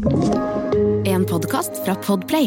En 0.00 1.24
podkast 1.28 1.84
fra 1.84 1.92
Podplay. 2.00 2.46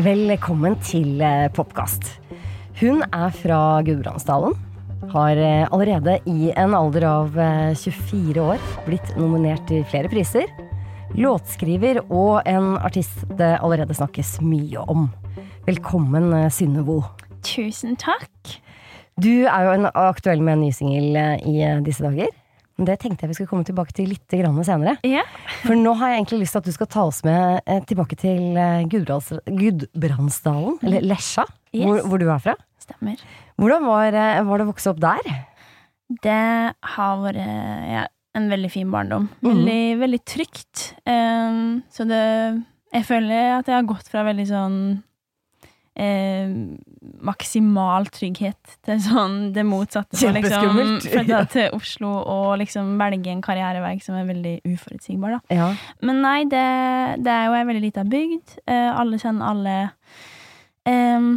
Velkommen 0.00 0.78
til 0.80 1.20
eh, 1.20 1.50
Popkast. 1.52 2.08
Hun 2.80 3.04
er 3.12 3.36
fra 3.36 3.82
Gudbrandsdalen. 3.84 4.56
Har 5.12 5.36
eh, 5.36 5.68
allerede 5.68 6.16
i 6.24 6.48
en 6.56 6.72
alder 6.72 7.10
av 7.10 7.36
eh, 7.36 7.76
24 7.76 8.40
år 8.54 8.68
blitt 8.88 9.12
nominert 9.20 9.68
til 9.68 9.84
flere 9.84 10.08
priser. 10.08 10.48
Låtskriver 11.12 12.06
og 12.08 12.40
en 12.48 12.78
artist 12.80 13.26
det 13.36 13.58
allerede 13.60 14.00
snakkes 14.00 14.38
mye 14.40 14.88
om. 14.88 15.10
Velkommen, 15.68 16.32
eh, 16.32 16.48
Synne 16.48 16.80
Vo. 16.80 17.02
Tusen 17.44 17.92
takk. 18.00 18.54
Du 19.20 19.44
er 19.44 19.64
jo 19.66 19.72
en 19.74 19.88
aktuell 19.90 20.40
med 20.40 20.54
en 20.54 20.62
ny 20.64 20.70
singel 20.72 21.16
eh, 21.20 21.42
i 21.44 21.58
eh, 21.60 21.80
disse 21.84 22.00
dager. 22.00 22.30
Det 22.78 22.94
tenkte 23.02 23.26
jeg 23.26 23.28
vi 23.28 23.34
skulle 23.36 23.50
komme 23.50 23.66
tilbake 23.68 23.92
til 23.92 24.08
litt 24.08 24.32
senere. 24.64 24.94
Ja. 25.04 25.26
For 25.66 25.76
nå 25.76 25.92
har 25.98 26.14
jeg 26.14 26.22
egentlig 26.22 26.38
lyst 26.46 26.54
til 26.56 26.62
at 26.62 26.70
du 26.70 26.72
skal 26.72 26.88
ta 26.88 27.02
oss 27.04 27.18
med 27.26 27.60
tilbake 27.90 28.16
til 28.16 28.56
Gudbrandsdalen, 28.88 30.78
eller 30.86 31.04
Lesja, 31.04 31.44
Yes. 31.74 31.84
hvor, 31.84 32.00
hvor 32.08 32.18
du 32.22 32.30
er 32.30 32.38
fra. 32.40 32.54
Stemmer. 32.80 33.20
Hvordan 33.60 33.84
var, 33.84 34.16
var 34.48 34.56
det 34.62 34.64
å 34.64 34.70
vokse 34.70 34.88
opp 34.88 35.02
der? 35.04 35.28
Det 36.24 36.38
har 36.94 37.20
vært 37.26 37.42
ja, 37.92 38.06
en 38.40 38.48
veldig 38.48 38.70
fin 38.72 38.88
barndom. 38.94 39.28
Veldig, 39.42 39.66
Veldig, 39.66 39.98
veldig 40.00 40.22
trygt. 40.24 40.86
Um, 41.04 41.82
så 41.92 42.08
det 42.08 42.22
Jeg 42.94 43.04
føler 43.04 43.58
at 43.58 43.68
jeg 43.68 43.76
har 43.76 43.90
gått 43.90 44.08
fra 44.08 44.24
veldig 44.24 44.48
sånn 44.48 44.78
eh, 45.98 46.52
maksimal 47.26 48.06
trygghet 48.14 48.76
til 48.86 49.00
sånn 49.02 49.36
det 49.56 49.64
motsatte. 49.66 50.16
Kjempeskummelt. 50.20 51.02
Liksom, 51.02 51.12
flytta 51.14 51.42
til 51.54 51.76
Oslo 51.78 52.14
og 52.22 52.56
liksom 52.62 52.94
velge 53.00 53.32
en 53.34 53.42
karrierevei 53.44 53.96
som 54.04 54.16
er 54.20 54.26
veldig 54.30 54.56
uforutsigbar, 54.72 55.38
da. 55.38 55.58
Ja. 55.60 55.68
Men 56.06 56.22
nei, 56.24 56.40
det, 56.50 56.64
det 57.26 57.34
er 57.34 57.48
jo 57.50 57.56
ei 57.58 57.66
veldig 57.68 57.84
lita 57.88 58.06
bygd. 58.08 58.58
Eh, 58.66 58.90
alle 58.94 59.20
kjenner 59.22 59.52
alle. 59.52 59.78
Eh, 60.88 61.30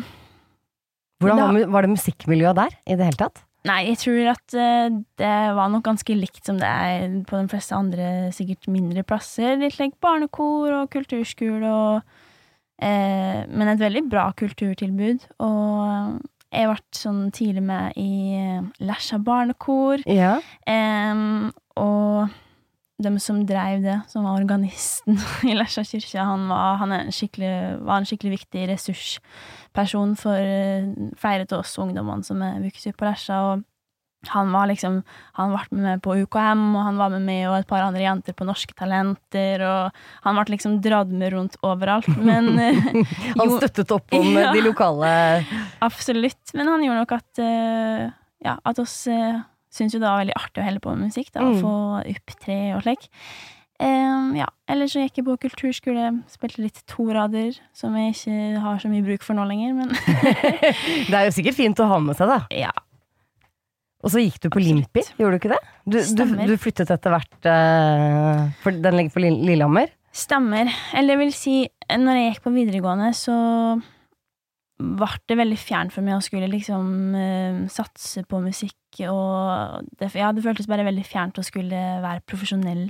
Hvordan 1.22 1.38
Da- 1.38 1.48
var, 1.54 1.72
var 1.76 1.86
det 1.86 1.96
musikkmiljøet 1.98 2.56
der 2.64 2.78
i 2.90 2.96
det 2.98 3.06
hele 3.12 3.20
tatt? 3.28 3.44
Nei, 3.70 3.84
jeg 3.92 4.00
tror 4.02 4.32
at 4.32 4.54
eh, 4.58 4.88
det 5.22 5.34
var 5.54 5.68
nok 5.70 5.84
ganske 5.86 6.16
likt 6.18 6.48
som 6.50 6.58
det 6.58 6.66
er 6.66 7.12
på 7.30 7.38
de 7.44 7.52
fleste 7.52 7.76
andre, 7.78 8.08
sikkert 8.34 8.66
mindre 8.74 9.04
plasser. 9.06 9.54
Litt 9.62 9.78
like 9.78 10.00
barnekor 10.02 10.74
og 10.80 10.88
kulturskole 10.96 11.70
og 11.70 12.02
eh, 12.82 13.42
Men 13.48 13.72
et 13.72 13.82
veldig 13.82 14.06
bra 14.12 14.30
kulturtilbud. 14.38 15.28
Og 15.40 16.20
jeg 16.52 16.68
ble 16.68 16.80
sånn 16.96 17.26
tidlig 17.36 17.64
med 17.64 17.98
i 18.00 18.12
eh, 18.36 18.62
Lesja 18.84 19.20
barnekor. 19.24 20.04
Ja. 20.10 20.38
Eh, 20.68 21.52
og 21.80 22.40
de 23.02 23.12
som 23.20 23.42
drev 23.48 23.82
det, 23.86 23.98
som 24.12 24.26
var 24.28 24.40
organisten 24.40 25.20
i 25.50 25.56
Lesja 25.58 25.84
kirke, 25.88 26.26
han, 26.28 26.48
var, 26.52 26.78
han 26.82 26.94
en 26.96 27.12
var 27.86 27.98
en 27.98 28.08
skikkelig 28.08 28.36
viktig 28.38 28.68
ressursperson 28.70 30.16
for 30.20 30.38
eh, 30.38 30.92
flere 31.20 31.48
av 31.50 31.62
oss 31.62 31.78
ungdommene 31.82 32.28
som 32.28 32.42
er 32.46 32.62
vokst 32.66 32.92
opp 32.92 33.00
på 33.02 33.10
Lesja. 33.10 33.42
Og 33.52 33.68
han 34.30 34.52
var 34.54 34.68
liksom 34.70 35.00
Han 35.40 35.56
ble 35.56 35.78
med 35.82 36.02
på 36.06 36.14
UKM, 36.22 36.62
og 36.78 36.84
han 36.86 36.98
var 37.00 37.10
med 37.10 37.24
meg 37.26 37.48
og 37.50 37.56
et 37.58 37.68
par 37.68 37.82
andre 37.82 38.04
jenter 38.04 38.36
på 38.38 38.46
Norske 38.46 38.76
Talenter, 38.78 39.64
og 39.66 40.02
han 40.28 40.38
ble 40.38 40.54
liksom 40.54 40.76
dratt 40.86 41.10
med 41.10 41.34
rundt 41.34 41.56
overalt. 41.66 42.06
Men 42.22 42.52
eh, 42.68 42.92
Han 43.40 43.56
støttet 43.58 43.92
opp 43.96 44.14
om 44.14 44.30
Ja. 44.38 44.52
de 44.54 44.62
lokale 44.66 45.14
Absolutt. 45.82 46.54
Men 46.54 46.68
han 46.70 46.84
gjorde 46.86 47.00
nok 47.02 47.16
at 47.18 47.42
uh, 47.42 48.12
Ja, 48.46 48.58
at 48.66 48.80
oss 48.84 49.08
uh, 49.10 49.40
syntes 49.74 49.96
jo 49.96 50.02
det 50.04 50.08
var 50.10 50.22
veldig 50.22 50.38
artig 50.38 50.62
å 50.62 50.68
helle 50.68 50.82
på 50.84 50.94
med 50.94 51.08
musikk, 51.10 51.32
da, 51.34 51.42
Mm. 51.48 51.58
få 51.64 51.74
opptre 52.14 52.60
og 52.76 52.82
slik. 52.86 53.10
Um, 53.82 54.36
ja. 54.38 54.46
Ellers 54.70 54.92
så 54.94 55.02
gikk 55.02 55.18
jeg 55.22 55.26
på 55.26 55.38
kulturskole, 55.42 56.12
spilte 56.30 56.62
litt 56.62 56.84
torader, 56.86 57.56
som 57.74 57.96
jeg 57.98 58.14
ikke 58.14 58.60
har 58.62 58.78
så 58.84 58.92
mye 58.92 59.02
bruk 59.08 59.24
for 59.26 59.34
nå 59.34 59.46
lenger, 59.50 59.74
men 59.74 59.90
Det 61.10 61.16
er 61.18 61.26
jo 61.30 61.34
sikkert 61.40 61.58
fint 61.58 61.82
å 61.82 61.88
ha 61.90 61.98
med 62.04 62.20
seg, 62.20 62.30
da. 62.30 62.40
ja. 62.54 62.70
Og 64.02 64.14
så 64.14 64.22
gikk 64.24 64.40
du 64.42 64.50
på 64.50 64.60
Absolutt. 64.60 64.82
Limpi, 64.82 65.04
gjorde 65.20 65.38
du 65.38 65.40
ikke 65.42 65.54
det? 65.54 65.62
Du, 65.86 65.98
du, 66.18 66.36
du 66.50 66.54
flyttet 66.62 66.92
etter 66.94 67.14
hvert 67.14 67.50
uh, 67.50 68.48
For 68.64 68.74
den 68.74 68.98
ligger 68.98 69.16
på 69.16 69.24
Lillehammer? 69.24 69.92
Stemmer. 70.12 70.72
Eller 70.98 71.16
jeg 71.16 71.22
vil 71.22 71.34
si, 71.36 71.56
når 71.88 72.18
jeg 72.20 72.32
gikk 72.32 72.46
på 72.48 72.56
videregående, 72.56 73.12
så 73.16 73.36
ble 74.82 75.10
det 75.30 75.38
veldig 75.38 75.60
fjernt 75.62 75.94
for 75.94 76.06
meg 76.06 76.18
å 76.18 76.24
skulle 76.26 76.50
liksom 76.52 76.88
uh, 77.14 77.62
satse 77.72 78.26
på 78.28 78.42
musikk, 78.44 79.04
og 79.08 79.86
det, 80.00 80.10
ja, 80.18 80.32
det 80.34 80.44
føltes 80.44 80.70
bare 80.70 80.88
veldig 80.88 81.06
fjernt 81.08 81.38
å 81.40 81.46
skulle 81.46 81.82
være 82.02 82.26
profesjonell 82.28 82.88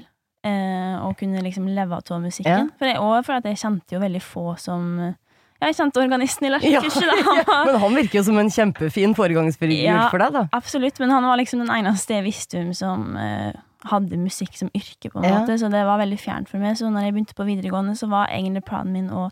uh, 0.48 1.04
og 1.06 1.18
kunne 1.20 1.44
liksom 1.44 1.68
leve 1.70 2.00
av 2.00 2.24
musikken. 2.24 2.72
Ja. 2.72 2.78
For 2.80 2.90
jeg, 2.90 3.02
og 3.04 3.28
for 3.28 3.38
at 3.38 3.50
jeg 3.50 3.60
kjente 3.62 3.98
jo 3.98 4.04
veldig 4.04 4.24
få 4.24 4.46
som 4.62 4.88
Ja, 5.02 5.14
jeg 5.62 5.76
kjente 5.78 6.02
organisten 6.02 6.48
i 6.48 6.50
Lars 6.52 6.64
Ja, 6.68 6.82
var- 6.82 7.66
Men 7.70 7.80
han 7.84 7.96
virker 7.96 8.20
jo 8.20 8.24
som 8.24 8.38
en 8.42 8.50
kjempefin 8.50 9.14
foregangsfigur 9.18 9.84
Ja. 9.84 10.10
for 10.10 10.18
deg, 10.24 10.34
da. 10.34 10.46
Absolutt, 10.58 11.00
men 11.00 11.10
han 11.14 11.24
var 11.24 11.38
liksom 11.38 11.60
den 11.66 11.70
eneste 11.76 12.18
jeg 12.18 12.24
visste 12.26 12.62
om 12.64 12.74
som 12.74 13.16
uh, 13.16 13.52
hadde 13.92 14.18
musikk 14.22 14.54
som 14.58 14.70
yrke, 14.78 15.10
på 15.12 15.20
en 15.22 15.30
Ja. 15.30 15.40
måte, 15.40 15.58
så 15.62 15.70
det 15.72 15.86
var 15.86 15.98
veldig 16.02 16.20
fjernt 16.22 16.50
for 16.50 16.58
meg. 16.62 16.78
Så 16.78 16.90
når 16.92 17.06
jeg 17.08 17.14
begynte 17.16 17.34
på 17.38 17.46
videregående, 17.48 17.96
så 17.98 18.10
var 18.10 18.28
egentlig 18.30 18.64
planen 18.66 18.94
min 18.94 19.10
å 19.10 19.30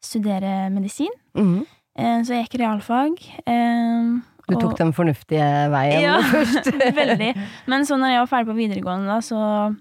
studere 0.00 0.70
medisin. 0.72 1.12
Mhm. 1.36 1.66
Eh, 1.98 2.20
så 2.24 2.32
jeg 2.36 2.46
gikk 2.48 2.60
realfag. 2.62 3.18
Eh, 3.46 4.20
Du 4.48 4.54
og- 4.56 4.60
tok 4.62 4.76
den 4.78 4.92
fornuftige 4.92 5.68
veien 5.70 6.00
Ja, 6.02 6.20
først. 6.32 6.70
veldig. 7.00 7.34
Men 7.66 7.82
så 7.84 7.98
når 8.00 8.14
jeg 8.14 8.20
var 8.24 8.30
ferdig 8.30 8.48
på 8.48 8.56
videregående, 8.56 9.06
da, 9.06 9.18
så 9.20 9.76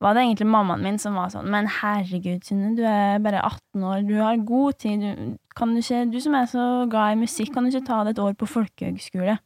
var 0.00 0.14
det 0.14 0.22
egentlig 0.22 0.46
mammaen 0.46 0.82
min 0.84 0.98
som 1.02 1.16
var 1.18 1.32
sånn 1.32 1.48
Men 1.50 1.66
herregud, 1.80 2.44
Synne, 2.46 2.74
du 2.78 2.84
er 2.86 3.18
bare 3.24 3.40
18 3.42 3.82
år, 3.82 4.04
du 4.06 4.14
har 4.22 4.36
god 4.46 4.78
tid. 4.78 5.02
Du, 5.02 5.32
kan 5.58 5.72
du, 5.74 5.80
ikke, 5.82 6.04
du 6.12 6.20
som 6.22 6.36
er 6.38 6.46
så 6.46 6.66
glad 6.90 7.16
i 7.16 7.20
musikk, 7.24 7.50
kan 7.54 7.64
du 7.66 7.72
ikke 7.72 7.86
ta 7.88 8.04
deg 8.06 8.14
et 8.14 8.22
år 8.22 8.36
på 8.38 8.46
folkehøgskole? 8.46 9.38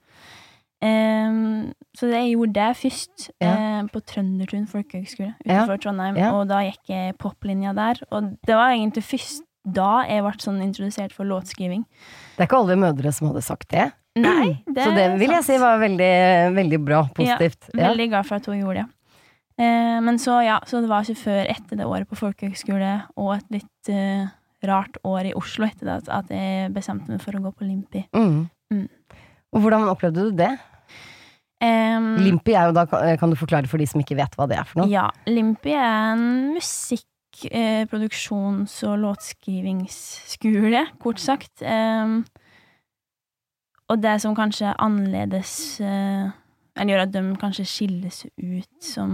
Um, 0.82 1.70
så 1.94 2.08
jeg 2.10 2.32
gjorde 2.34 2.56
det 2.58 2.70
først, 2.80 3.30
Ja. 3.40 3.52
uh, 3.54 3.88
på 3.92 4.00
Trøndertun 4.02 4.66
folkehøgskole 4.66 5.34
Ja. 5.46 5.62
utenfor 5.62 5.78
Trondheim. 5.80 6.16
Ja. 6.18 6.32
Og 6.34 6.48
da 6.48 6.58
gikk 6.66 6.88
jeg 6.90 7.16
poplinja 7.18 7.72
der. 7.74 8.02
Og 8.10 8.36
det 8.46 8.54
var 8.56 8.72
egentlig 8.74 9.04
først 9.04 9.44
da 9.64 10.02
jeg 10.08 10.24
ble 10.24 10.32
sånn 10.42 10.60
introdusert 10.60 11.12
for 11.14 11.24
låtskriving. 11.24 11.84
Det 12.36 12.42
er 12.42 12.48
ikke 12.48 12.58
alle 12.58 12.76
mødre 12.76 13.12
som 13.14 13.28
hadde 13.28 13.42
sagt 13.46 13.68
det. 13.70 13.92
Nei, 14.16 14.58
det 14.74 14.82
Så 14.84 14.90
det 14.96 15.06
vil 15.20 15.30
jeg 15.30 15.44
si 15.44 15.56
var 15.62 15.78
veldig, 15.78 16.54
veldig 16.56 16.84
bra. 16.84 17.04
Positivt. 17.14 17.70
Ja. 17.72 17.88
Veldig 17.92 18.08
glad 18.10 18.26
for 18.26 18.34
at 18.36 18.46
hun 18.46 18.58
gjorde 18.60 18.82
det. 18.82 18.90
Eh, 19.60 19.98
men 20.04 20.16
så, 20.22 20.32
ja, 20.46 20.56
så 20.66 20.74
det 20.82 20.90
var 20.90 21.00
ikke 21.04 21.24
før 21.26 21.42
etter 21.52 21.74
det 21.80 21.86
året 21.88 22.08
på 22.08 22.18
folkehøgskole 22.18 22.92
og 23.20 23.30
et 23.36 23.48
litt 23.58 23.82
eh, 23.92 24.24
rart 24.68 24.94
år 25.04 25.22
i 25.28 25.36
Oslo 25.38 25.64
etter 25.66 25.84
det 25.88 25.96
at, 26.08 26.26
jeg 26.32 26.72
bestemte 26.74 27.10
meg 27.12 27.20
for 27.22 27.32
å 27.36 27.44
gå 27.44 27.50
på 27.58 27.68
Limpi. 27.68 28.00
Mm. 28.16 28.40
Mm. 28.72 28.88
Og 29.52 29.58
hvordan 29.60 29.92
opplevde 29.92 30.22
du 30.28 30.32
det? 30.38 30.52
Um, 31.62 32.16
Limpi 32.18 32.52
er 32.58 32.64
jo 32.70 32.74
da, 32.74 32.82
kan 33.20 33.30
du 33.30 33.36
forklare 33.38 33.68
for 33.70 33.78
de 33.78 33.86
som 33.86 34.00
ikke 34.02 34.18
vet 34.18 34.34
hva 34.38 34.46
det 34.50 34.56
er 34.58 34.66
for 34.66 34.78
noe? 34.80 34.90
Ja, 34.90 35.06
Limpi 35.30 35.72
er 35.76 36.16
en 36.16 36.24
musikkproduksjons- 36.56 38.82
eh, 38.82 38.88
og 38.90 38.96
låtskrivingsskole, 39.04 40.82
kort 41.02 41.20
sagt. 41.22 41.54
Um, 41.62 42.24
og 43.92 43.96
det 44.02 44.16
som 44.24 44.32
kanskje 44.34 44.64
er 44.72 44.80
annerledes 44.82 45.52
eh, 45.84 46.26
Eller 46.76 46.94
gjør 46.94 47.02
at 47.02 47.12
de 47.12 47.22
kanskje 47.36 47.66
skilles 47.68 48.24
ut 48.38 48.82
som 48.82 49.10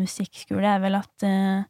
musikkskole, 0.00 0.66
er 0.66 0.80
vel 0.82 0.94
at 0.98 1.22
eh, 1.22 1.64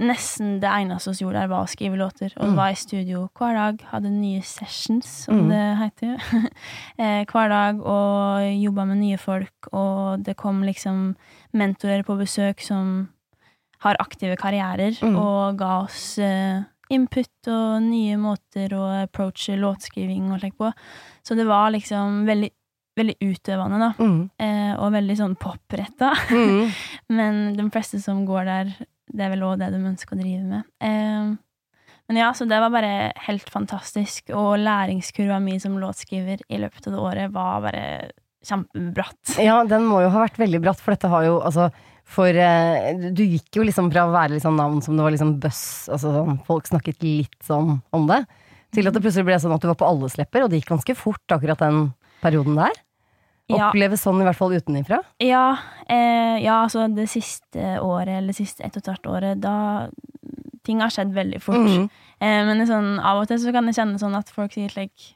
nesten 0.00 0.56
det 0.62 0.70
eneste 0.72 1.12
vi 1.12 1.24
gjorde 1.26 1.42
der, 1.42 1.50
var 1.52 1.66
å 1.66 1.70
skrive 1.70 1.98
låter. 2.00 2.32
Og 2.40 2.48
Mm. 2.48 2.56
var 2.56 2.70
i 2.70 2.74
studio 2.74 3.28
hver 3.36 3.54
dag, 3.54 3.80
hadde 3.92 4.10
nye 4.10 4.40
sessions, 4.42 5.06
som 5.26 5.34
Mm. 5.34 5.48
det 5.50 5.78
heter. 5.78 6.16
eh, 6.98 7.24
hver 7.26 7.48
dag, 7.48 7.80
og 7.84 8.40
jobba 8.62 8.86
med 8.86 8.98
nye 8.98 9.18
folk, 9.18 9.68
og 9.72 10.22
det 10.24 10.36
kom 10.36 10.62
liksom 10.62 11.16
mentorer 11.54 12.02
på 12.02 12.16
besøk 12.18 12.60
som 12.60 13.08
har 13.80 13.96
aktive 14.00 14.36
karrierer, 14.36 14.98
Mm. 15.02 15.16
og 15.16 15.56
ga 15.58 15.82
oss 15.84 16.18
eh, 16.18 16.62
input 16.90 17.46
og 17.46 17.82
nye 17.82 18.16
måter 18.16 18.68
å 18.74 19.04
approache 19.06 19.54
låtskriving 19.56 20.32
og 20.32 20.40
slikt 20.40 20.56
på. 20.58 20.72
Så 21.22 21.36
det 21.36 21.46
var 21.46 21.70
liksom 21.70 22.24
veldig, 22.26 22.50
veldig 23.00 23.16
utøvende, 23.24 23.80
da. 23.82 23.90
Mm. 23.98 24.22
Eh, 24.46 24.72
og 24.76 24.96
veldig 24.96 25.18
sånn 25.24 25.36
popretta. 25.40 26.14
Mm. 26.30 26.70
Men 27.12 27.38
de 27.56 27.64
fleste 27.74 27.98
som 28.00 28.22
går 28.28 28.46
der, 28.46 28.70
det 29.10 29.24
er 29.26 29.32
vel 29.32 29.42
òg 29.44 29.58
det 29.60 29.70
de 29.74 29.80
ønsker 29.90 30.14
å 30.14 30.20
drive 30.20 30.44
med. 30.46 30.68
Eh, 30.84 31.32
men 32.10 32.18
ja, 32.18 32.32
så 32.34 32.46
det 32.48 32.58
var 32.58 32.72
bare 32.74 33.12
helt 33.28 33.50
fantastisk, 33.52 34.32
og 34.34 34.56
læringskurva 34.58 35.36
mi 35.42 35.60
som 35.62 35.76
låtskriver 35.78 36.40
i 36.50 36.58
løpet 36.58 36.88
av 36.88 36.96
det 36.96 37.02
året 37.04 37.34
var 37.34 37.62
bare 37.68 37.84
kjempebratt. 38.46 39.36
Ja, 39.48 39.60
den 39.68 39.86
må 39.86 40.00
jo 40.02 40.10
ha 40.10 40.24
vært 40.24 40.40
veldig 40.40 40.58
bratt, 40.64 40.82
for 40.82 40.96
dette 40.96 41.10
har 41.12 41.28
jo 41.28 41.38
altså 41.38 41.70
For 42.10 42.34
eh, 42.34 42.90
du 43.14 43.22
gikk 43.22 43.60
jo 43.60 43.66
liksom 43.68 43.92
fra 43.92 44.08
å 44.08 44.14
være 44.14 44.40
sånn 44.42 44.58
navn 44.58 44.80
som 44.82 44.96
det 44.98 45.06
var 45.06 45.14
liksom 45.14 45.36
buzz, 45.42 45.62
altså 45.92 46.10
sånn 46.16 46.40
Folk 46.48 46.66
snakket 46.66 47.04
litt 47.06 47.36
sånn 47.46 47.76
om 47.94 48.10
det, 48.10 48.24
Til 48.74 48.90
at 48.90 48.96
det 48.96 49.04
plutselig 49.04 49.28
ble 49.28 49.38
sånn 49.42 49.54
at 49.54 49.62
du 49.62 49.70
var 49.70 49.78
på 49.78 49.86
alles 49.86 50.18
lepper, 50.18 50.42
og 50.42 50.50
det 50.50 50.58
gikk 50.62 50.72
ganske 50.74 50.98
fort 50.98 51.36
akkurat 51.36 51.62
den 51.62 51.92
perioden 52.24 52.58
der. 52.58 52.74
Oppleves 53.56 54.04
sånn 54.04 54.20
i 54.22 54.26
hvert 54.26 54.38
fall 54.38 54.54
utenifra. 54.56 55.00
Ja, 55.22 55.44
eh, 55.86 56.36
ja, 56.44 56.60
altså 56.64 56.86
det 56.94 57.08
siste 57.12 57.78
året, 57.82 58.20
eller 58.20 58.36
siste 58.36 58.64
ett 58.66 58.76
og 58.76 58.84
et 58.84 58.92
halvt 58.94 59.12
året, 59.16 59.42
da 59.42 59.88
Ting 60.68 60.82
har 60.84 60.92
skjedd 60.92 61.14
veldig 61.16 61.38
fort. 61.40 61.64
Mm. 61.64 61.86
Eh, 62.20 62.40
men 62.44 62.60
sånn, 62.68 62.98
av 63.00 63.22
og 63.22 63.30
til 63.30 63.38
så 63.40 63.52
kan 63.54 63.64
jeg 63.70 63.78
kjenne 63.78 63.98
sånn 63.98 64.12
at 64.18 64.28
folk 64.28 64.52
sier 64.52 64.68
like 64.76 65.14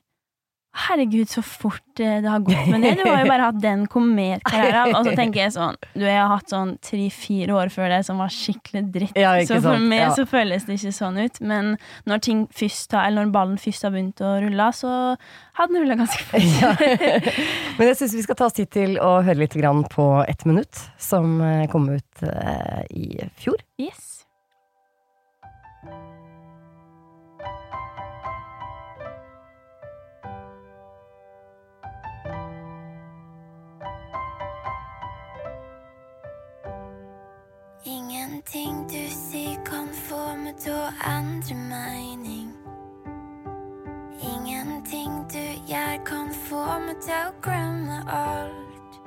Herregud, 0.75 1.29
så 1.31 1.43
fort 1.47 2.01
eh, 2.03 2.17
det 2.23 2.31
har 2.31 2.41
gått 2.43 2.67
med 2.67 2.83
det. 2.83 2.95
Du 2.99 3.05
har 3.07 3.21
jo 3.23 3.29
bare 3.31 3.47
hatt 3.47 3.61
den 3.63 3.85
kometkarrieren. 3.91 4.97
Og 4.99 5.07
så 5.07 5.13
tenker 5.15 5.45
jeg 5.45 5.53
sånn 5.55 5.77
Du, 5.93 6.03
jeg 6.03 6.19
har 6.19 6.33
hatt 6.33 6.51
sånn 6.51 6.73
tre-fire 6.83 7.55
år 7.55 7.71
før 7.71 7.93
det 7.95 8.01
som 8.09 8.19
var 8.19 8.33
skikkelig 8.35 8.83
dritt. 8.97 9.19
Ja, 9.19 9.37
så 9.47 9.61
for 9.61 9.77
sant, 9.77 9.87
meg 9.93 10.03
ja. 10.03 10.09
så 10.19 10.27
føles 10.27 10.67
det 10.67 10.81
ikke 10.81 10.95
sånn 10.97 11.21
ut. 11.23 11.39
Men 11.47 11.77
når 12.11 12.25
ting 12.27 12.41
først 12.51 12.97
har, 12.97 13.07
eller 13.07 13.29
når 13.29 13.37
ballen 13.37 13.61
først 13.63 13.87
har 13.87 13.95
begynt 13.95 14.25
å 14.25 14.33
rulle, 14.43 14.69
så 14.75 14.95
hadde 15.61 15.77
den 15.77 15.85
rulla 15.85 15.99
ganske 16.03 16.27
fort. 16.33 16.51
Ja. 16.59 16.75
Men 17.79 17.93
jeg 17.93 18.01
syns 18.01 18.19
vi 18.19 18.25
skal 18.27 18.41
ta 18.41 18.51
oss 18.51 18.59
tid 18.59 18.73
til 18.75 18.99
å 18.99 19.17
høre 19.23 19.45
litt 19.45 19.55
grann 19.59 19.87
på 19.95 20.09
Ett 20.27 20.43
minutt, 20.49 20.83
som 20.99 21.39
eh, 21.45 21.69
kom 21.71 21.87
ut 21.93 22.27
eh, 22.27 22.83
i 22.91 23.31
fjor. 23.39 23.63
Yes. 23.79 24.14
Ingenting 38.53 38.89
du 38.89 39.09
sier 39.11 39.57
kan 39.65 39.89
få 39.89 40.37
meg 40.37 40.57
til 40.61 40.75
å 40.77 40.89
endre 41.09 41.55
mening. 41.57 42.51
Ingenting 44.21 45.15
du 45.33 45.41
gjør 45.71 45.97
kan 46.05 46.29
få 46.45 46.61
meg 46.85 47.01
til 47.03 47.31
å 47.31 47.33
glemme 47.43 48.03
alt. 48.13 48.99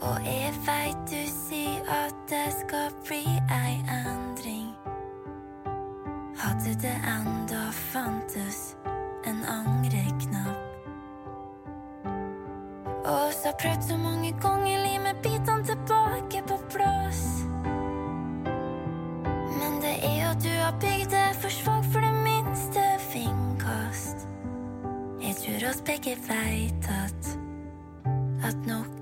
Og 0.00 0.16
jeg 0.24 0.54
veit 0.64 1.04
du 1.12 1.20
sier 1.28 1.84
at 1.92 2.16
det 2.32 2.46
skal 2.62 2.88
bli 3.04 3.22
ei 3.52 3.76
endring. 3.98 4.72
Hadde 6.40 6.74
det 6.80 6.96
enda 7.04 7.66
fantes 7.92 8.76
en 9.28 9.44
angreknapp. 9.44 10.70
Og 13.04 13.28
så 13.36 13.52
prøvd 13.60 13.88
så 13.90 14.00
mange 14.00 14.32
ganger 14.40 14.86
lime 14.88 15.12
bitene 15.20 15.68
tilbake 15.68 16.46
på 16.48 16.63
Oss 25.74 25.82
begge 25.82 26.14
veit 26.28 26.86
at 26.88 27.38
at 28.46 28.66
nok 28.66 28.93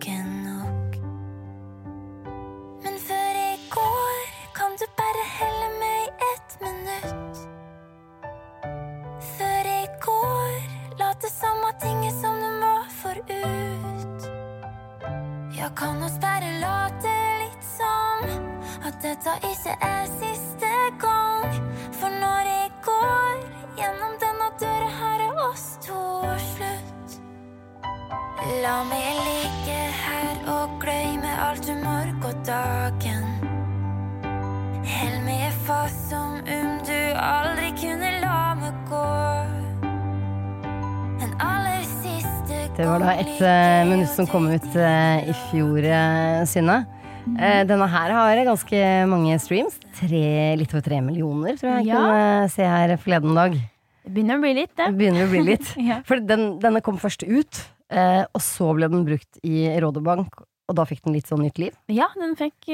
Det 42.82 42.88
var 42.90 42.98
da 42.98 43.12
et 43.14 43.36
uh, 43.38 43.84
minutt 43.86 44.10
som 44.10 44.26
kom 44.26 44.48
ut 44.50 44.64
uh, 44.74 45.18
i 45.22 45.32
fjor, 45.46 45.84
uh, 45.86 46.40
Synne. 46.50 46.80
Denne 47.22 47.86
her 47.86 48.10
har 48.10 48.40
ganske 48.48 48.78
mange 49.06 49.36
streams. 49.38 49.76
Tre, 50.00 50.22
litt 50.58 50.72
over 50.74 50.82
tre 50.82 50.96
millioner, 51.06 51.54
tror 51.60 51.76
jeg 51.76 51.84
jeg 51.86 51.92
Ja. 51.92 52.00
kunne 52.00 52.48
se 52.50 52.66
her 52.66 52.92
forleden 52.98 53.36
dag. 53.38 53.54
Det 54.02 54.10
begynner 54.16 54.40
å 54.40 54.42
bli 54.42 54.50
litt, 54.56 54.72
det. 54.74 54.88
Begynner 54.98 55.28
å 55.28 55.30
bli 55.30 55.42
litt. 55.46 55.68
Ja. 55.92 56.00
For 56.08 56.18
den, 56.18 56.56
denne 56.64 56.82
kom 56.82 56.98
først 56.98 57.22
ut, 57.22 57.60
og 57.94 58.42
så 58.42 58.72
ble 58.74 58.88
den 58.90 59.04
brukt 59.06 59.38
i 59.46 59.68
Rådebank, 59.78 60.42
og 60.42 60.74
da 60.80 60.82
fikk 60.90 61.04
den 61.06 61.14
litt 61.14 61.30
sånn 61.30 61.44
nytt 61.46 61.62
liv. 61.62 61.76
Ja, 61.86 62.08
den 62.18 62.34
fikk 62.40 62.66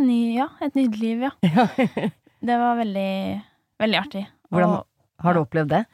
ny, 0.00 0.20
ja, 0.38 0.48
et 0.64 0.72
nytt 0.80 0.96
liv, 1.02 1.26
ja. 1.28 1.34
Det 2.48 2.56
var 2.64 2.80
veldig, 2.80 3.12
veldig 3.84 4.00
artig. 4.00 4.24
Hvordan- 4.48 4.78
Og, 4.80 4.88
Har 5.28 5.36
du 5.36 5.44
opplevd 5.44 5.68
det? 5.76 5.84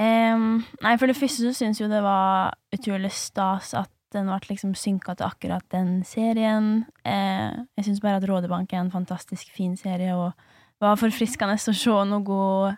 Em, 0.00 0.62
nei, 0.80 0.94
for 0.96 1.10
det 1.10 1.18
første 1.18 1.44
så 1.44 1.52
syns 1.56 1.80
jo 1.80 1.88
det 1.90 2.00
var 2.04 2.54
utrolig 2.72 3.10
stas 3.12 3.74
at 3.76 3.90
den 4.14 4.26
ble 4.26 4.40
liksom 4.48 4.72
synka 4.74 5.14
til 5.14 5.28
akkurat 5.28 5.66
den 5.70 6.00
serien. 6.08 6.86
Uh, 7.04 7.66
jeg 7.78 7.86
syns 7.86 8.00
bare 8.02 8.18
at 8.18 8.26
Rådebank 8.26 8.72
er 8.72 8.82
en 8.82 8.94
fantastisk 8.94 9.52
fin 9.54 9.76
serie, 9.78 10.16
og 10.16 10.32
det 10.80 10.88
var 10.88 10.98
forfriskende 10.98 11.58
å 11.60 11.76
se 11.76 11.98
noe 12.08 12.72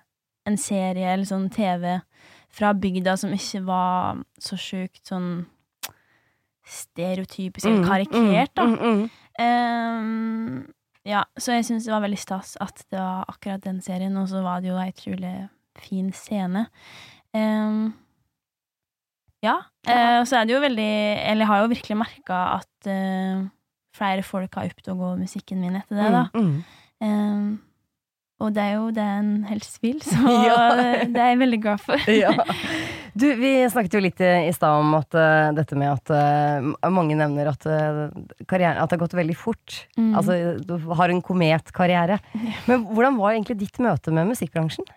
en 0.48 0.58
serie 0.58 1.14
eller 1.14 1.28
sånn 1.28 1.48
TV 1.54 2.00
fra 2.52 2.74
bygda 2.76 3.14
som 3.16 3.32
ikke 3.32 3.62
var 3.64 4.20
så 4.42 4.58
sjukt 4.60 5.06
sånn 5.08 5.46
stereotypisk 6.68 7.66
eller 7.66 7.86
karikert, 7.86 8.52
da. 8.58 8.66
Mm, 8.66 8.74
mm, 8.74 8.98
mm. 8.98 9.08
Ehm, 9.42 10.58
ja, 11.08 11.24
så 11.38 11.56
jeg 11.56 11.66
syns 11.66 11.86
det 11.86 11.94
var 11.94 12.04
veldig 12.04 12.20
stas 12.20 12.54
at 12.62 12.84
det 12.90 13.00
var 13.00 13.24
akkurat 13.30 13.64
den 13.64 13.80
serien, 13.82 14.18
og 14.20 14.28
så 14.30 14.42
var 14.44 14.62
det 14.62 14.70
jo 14.70 14.78
ei 14.82 14.92
utrolig 14.92 15.34
fin 15.80 16.12
scene. 16.14 16.66
Ehm, 17.36 17.92
ja, 19.42 19.56
ja. 19.86 19.96
Uh, 20.20 20.20
så 20.28 20.38
er 20.38 20.46
det 20.46 20.54
jo 20.54 20.60
veldig 20.62 20.92
Eller 21.26 21.42
jeg 21.42 21.48
har 21.48 21.62
jo 21.64 21.70
virkelig 21.72 21.96
merka 21.98 22.36
at 22.60 22.86
uh, 22.86 23.46
flere 23.96 24.22
folk 24.22 24.54
har 24.54 24.70
oppdaga 24.70 25.16
musikken 25.18 25.60
min 25.64 25.80
etter 25.80 25.98
det, 25.98 26.10
da. 26.14 26.24
Mm, 26.36 26.50
mm. 26.52 26.62
Um, 27.02 27.46
og 28.42 28.50
det 28.56 28.62
er 28.62 28.72
jo 28.74 28.88
det 28.94 29.02
en 29.04 29.30
helst 29.46 29.78
vil, 29.84 30.00
så 30.02 30.18
Ja. 30.48 30.56
det 31.12 31.20
er 31.20 31.32
jeg 31.34 31.40
veldig 31.42 31.60
glad 31.62 31.82
for. 31.82 32.10
ja. 32.24 32.32
Du, 33.12 33.26
vi 33.38 33.52
snakket 33.70 33.94
jo 33.94 34.02
litt 34.02 34.22
i, 34.24 34.30
i 34.48 34.54
stad 34.54 34.80
om 34.82 34.96
at 34.98 35.14
uh, 35.14 35.52
dette 35.54 35.78
med 35.78 35.92
at 35.92 36.12
uh, 36.14 36.88
mange 36.90 37.16
nevner 37.18 37.52
at 37.52 37.66
uh, 37.68 38.08
karrieren 38.48 38.80
At 38.80 38.90
det 38.90 38.96
har 38.96 39.04
gått 39.04 39.18
veldig 39.18 39.36
fort. 39.38 39.82
Mm. 39.98 40.14
Altså, 40.18 40.38
du 40.64 40.74
har 40.98 41.12
en 41.12 41.22
kometkarriere. 41.22 42.18
Men 42.66 42.86
hvordan 42.88 43.20
var 43.20 43.36
egentlig 43.36 43.60
ditt 43.62 43.78
møte 43.84 44.14
med 44.14 44.32
musikkbransjen? 44.32 44.88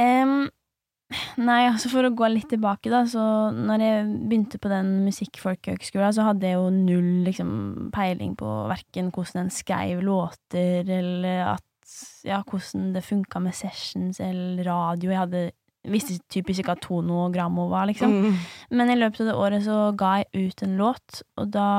Em, 0.00 0.48
nei, 1.48 1.64
altså 1.68 1.90
for 1.92 2.06
å 2.06 2.14
gå 2.16 2.28
litt 2.32 2.48
tilbake, 2.52 2.90
da, 2.92 3.02
så 3.08 3.24
når 3.54 3.84
jeg 3.84 4.06
begynte 4.30 4.60
på 4.62 4.70
den 4.72 4.92
musikkfolkehøgskolen, 5.04 6.16
så 6.16 6.28
hadde 6.30 6.48
jeg 6.48 6.58
jo 6.58 6.70
null 6.74 7.10
liksom, 7.26 7.50
peiling 7.94 8.34
på 8.40 8.54
verken 8.70 9.12
hvordan 9.14 9.44
en 9.44 9.52
skrev 9.54 10.02
låter, 10.04 10.88
eller 10.88 11.44
at 11.54 11.94
ja, 12.24 12.40
hvordan 12.40 12.94
det 12.94 13.04
funka 13.04 13.42
med 13.44 13.54
sessions 13.56 14.20
eller 14.24 14.64
radio. 14.66 15.12
Jeg 15.12 15.20
hadde 15.20 15.44
visste 15.92 16.16
typisk 16.32 16.62
ikke 16.62 16.78
at 16.78 16.82
tono 16.84 17.26
og 17.26 17.34
grammo 17.34 17.68
var, 17.68 17.88
liksom. 17.90 18.12
Mm. 18.24 18.36
Men 18.78 18.92
i 18.92 18.98
løpet 18.98 19.20
av 19.24 19.30
det 19.30 19.36
året 19.36 19.64
så 19.66 19.78
ga 19.98 20.16
jeg 20.22 20.48
ut 20.48 20.64
en 20.64 20.76
låt, 20.80 21.22
og 21.40 21.50
da 21.52 21.70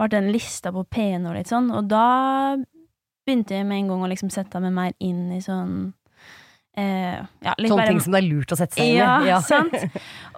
ble 0.00 0.08
den 0.10 0.32
lista 0.34 0.72
på 0.74 0.82
P1 0.90 1.28
og 1.30 1.36
litt 1.36 1.50
sånn, 1.52 1.70
og 1.70 1.86
da 1.88 2.06
begynte 3.24 3.56
jeg 3.56 3.66
med 3.68 3.84
en 3.84 3.92
gang 3.92 4.02
å 4.04 4.10
liksom 4.10 4.32
sette 4.32 4.60
meg 4.60 4.74
mer 4.74 4.96
inn 4.98 5.30
i 5.32 5.40
sånn 5.44 5.94
eh, 6.76 7.20
ja, 7.44 7.54
Sånne 7.58 7.76
bare- 7.76 7.88
ting 7.92 8.00
som 8.04 8.12
det 8.16 8.22
er 8.24 8.28
lurt 8.28 8.52
å 8.54 8.58
sette 8.58 8.74
seg 8.78 8.90
inn 8.92 8.98
ja, 8.98 9.18
i. 9.28 9.42
sant. 9.46 9.74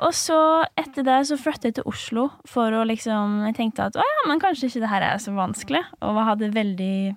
Og 0.04 0.12
så, 0.16 0.38
etter 0.76 1.02
det, 1.06 1.18
så 1.30 1.38
flyttet 1.40 1.70
jeg 1.70 1.74
til 1.80 1.88
Oslo 1.88 2.26
for 2.46 2.70
å 2.76 2.84
liksom 2.88 3.38
Jeg 3.48 3.56
tenkte 3.56 3.86
at 3.90 3.96
å 3.96 4.04
ja, 4.04 4.24
men 4.28 4.40
kanskje 4.42 4.68
ikke 4.70 4.82
det 4.84 4.90
her 4.92 5.02
er 5.02 5.18
så 5.22 5.32
vanskelig, 5.36 5.82
og 6.02 6.20
hadde 6.28 6.52
veldig 6.54 7.16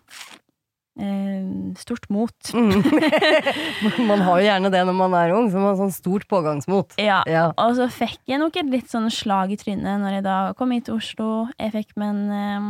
stort 1.79 2.09
mot. 2.11 2.35
Mm. 2.53 2.83
man 4.09 4.23
har 4.25 4.39
jo 4.41 4.45
gjerne 4.47 4.71
det 4.73 4.81
når 4.89 4.97
man 4.97 5.15
er 5.19 5.33
ung, 5.35 5.49
så 5.51 5.61
man 5.61 5.71
har 5.71 5.79
sånn 5.79 5.95
stort 5.95 6.27
pågangsmot. 6.31 6.97
Ja. 7.01 7.21
Ja. 7.29 7.49
Og 7.61 7.77
så 7.79 7.87
fikk 7.93 8.19
jeg 8.29 8.41
nok 8.41 8.57
et 8.59 8.71
litt 8.71 8.91
sånn 8.91 9.09
slag 9.13 9.53
i 9.55 9.59
trynet 9.59 10.01
når 10.01 10.19
jeg 10.19 10.25
da 10.27 10.37
kom 10.59 10.73
hit 10.75 10.87
til 10.89 10.99
Oslo. 10.99 11.29
Jeg 11.59 11.73
fikk 11.75 11.95
meg 11.99 12.13
en 12.13 12.35
em, 12.35 12.69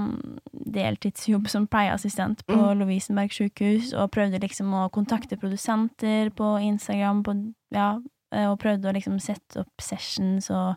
deltidsjobb 0.78 1.50
som 1.52 1.68
pleieassistent 1.70 2.46
på 2.48 2.58
Mm. 2.60 2.82
Lovisenberg 2.82 3.32
sykehus, 3.34 3.94
og 3.96 4.12
prøvde 4.12 4.42
liksom 4.44 4.74
å 4.76 4.90
kontakte 4.94 5.38
produsenter 5.40 6.30
på 6.36 6.58
Instagram, 6.68 7.24
på, 7.24 7.36
ja, 7.74 7.94
eh, 8.36 8.46
og 8.50 8.60
prøvde 8.62 8.90
å 8.90 8.94
liksom 8.96 9.20
sette 9.24 9.64
opp 9.64 9.82
sessions 9.82 10.50
og 10.54 10.76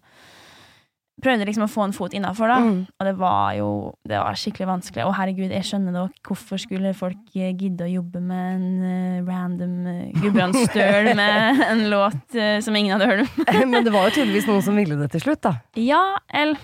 prøvde 1.20 1.44
liksom 1.44 1.66
å 1.66 1.70
få 1.70 1.82
en 1.84 1.92
fot 1.92 2.14
innafor, 2.16 2.48
da. 2.48 2.56
Mm. 2.64 2.78
Og 2.98 3.06
det 3.06 3.12
var 3.20 3.52
jo 3.58 3.66
det 4.08 4.16
var 4.18 4.38
skikkelig 4.40 4.66
vanskelig. 4.70 5.04
Og 5.06 5.12
herregud, 5.18 5.52
jeg 5.52 5.66
skjønner 5.68 5.98
og 6.00 6.14
Hvorfor 6.26 6.58
skulle 6.62 6.94
folk 6.96 7.36
eh, 7.36 7.52
gidde 7.52 7.84
å 7.84 7.90
jobbe 7.92 8.22
med 8.24 8.54
en 8.56 8.68
uh, 8.82 9.28
random 9.28 9.74
uh, 9.86 10.22
Gudbrandsdøl 10.22 11.12
med 11.20 11.60
en 11.68 11.84
låt 11.92 12.38
uh, 12.38 12.56
som 12.64 12.76
ingen 12.78 12.96
hadde 12.96 13.10
hørt 13.10 13.26
om? 13.26 13.68
Men 13.74 13.84
det 13.84 13.92
var 13.94 14.08
jo 14.08 14.14
tydeligvis 14.16 14.48
noen 14.48 14.64
som 14.64 14.78
ville 14.80 14.96
det 14.98 15.10
til 15.12 15.26
slutt, 15.26 15.42
da. 15.44 15.56
Ja, 15.78 16.02
eller 16.32 16.58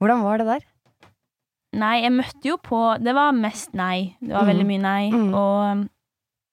Hvordan 0.00 0.22
var 0.26 0.38
det 0.42 0.46
der? 0.52 0.64
Nei, 1.74 1.94
jeg 2.04 2.12
møtte 2.14 2.46
jo 2.46 2.56
på 2.62 2.78
Det 3.02 3.14
var 3.16 3.32
mest 3.34 3.72
nei. 3.74 4.14
Det 4.22 4.30
var 4.34 4.44
Mm. 4.46 4.50
veldig 4.52 4.66
mye 4.68 4.82
nei. 4.84 5.04
Mm. 5.10 5.30
Og 5.34 5.58
um, 5.72 5.82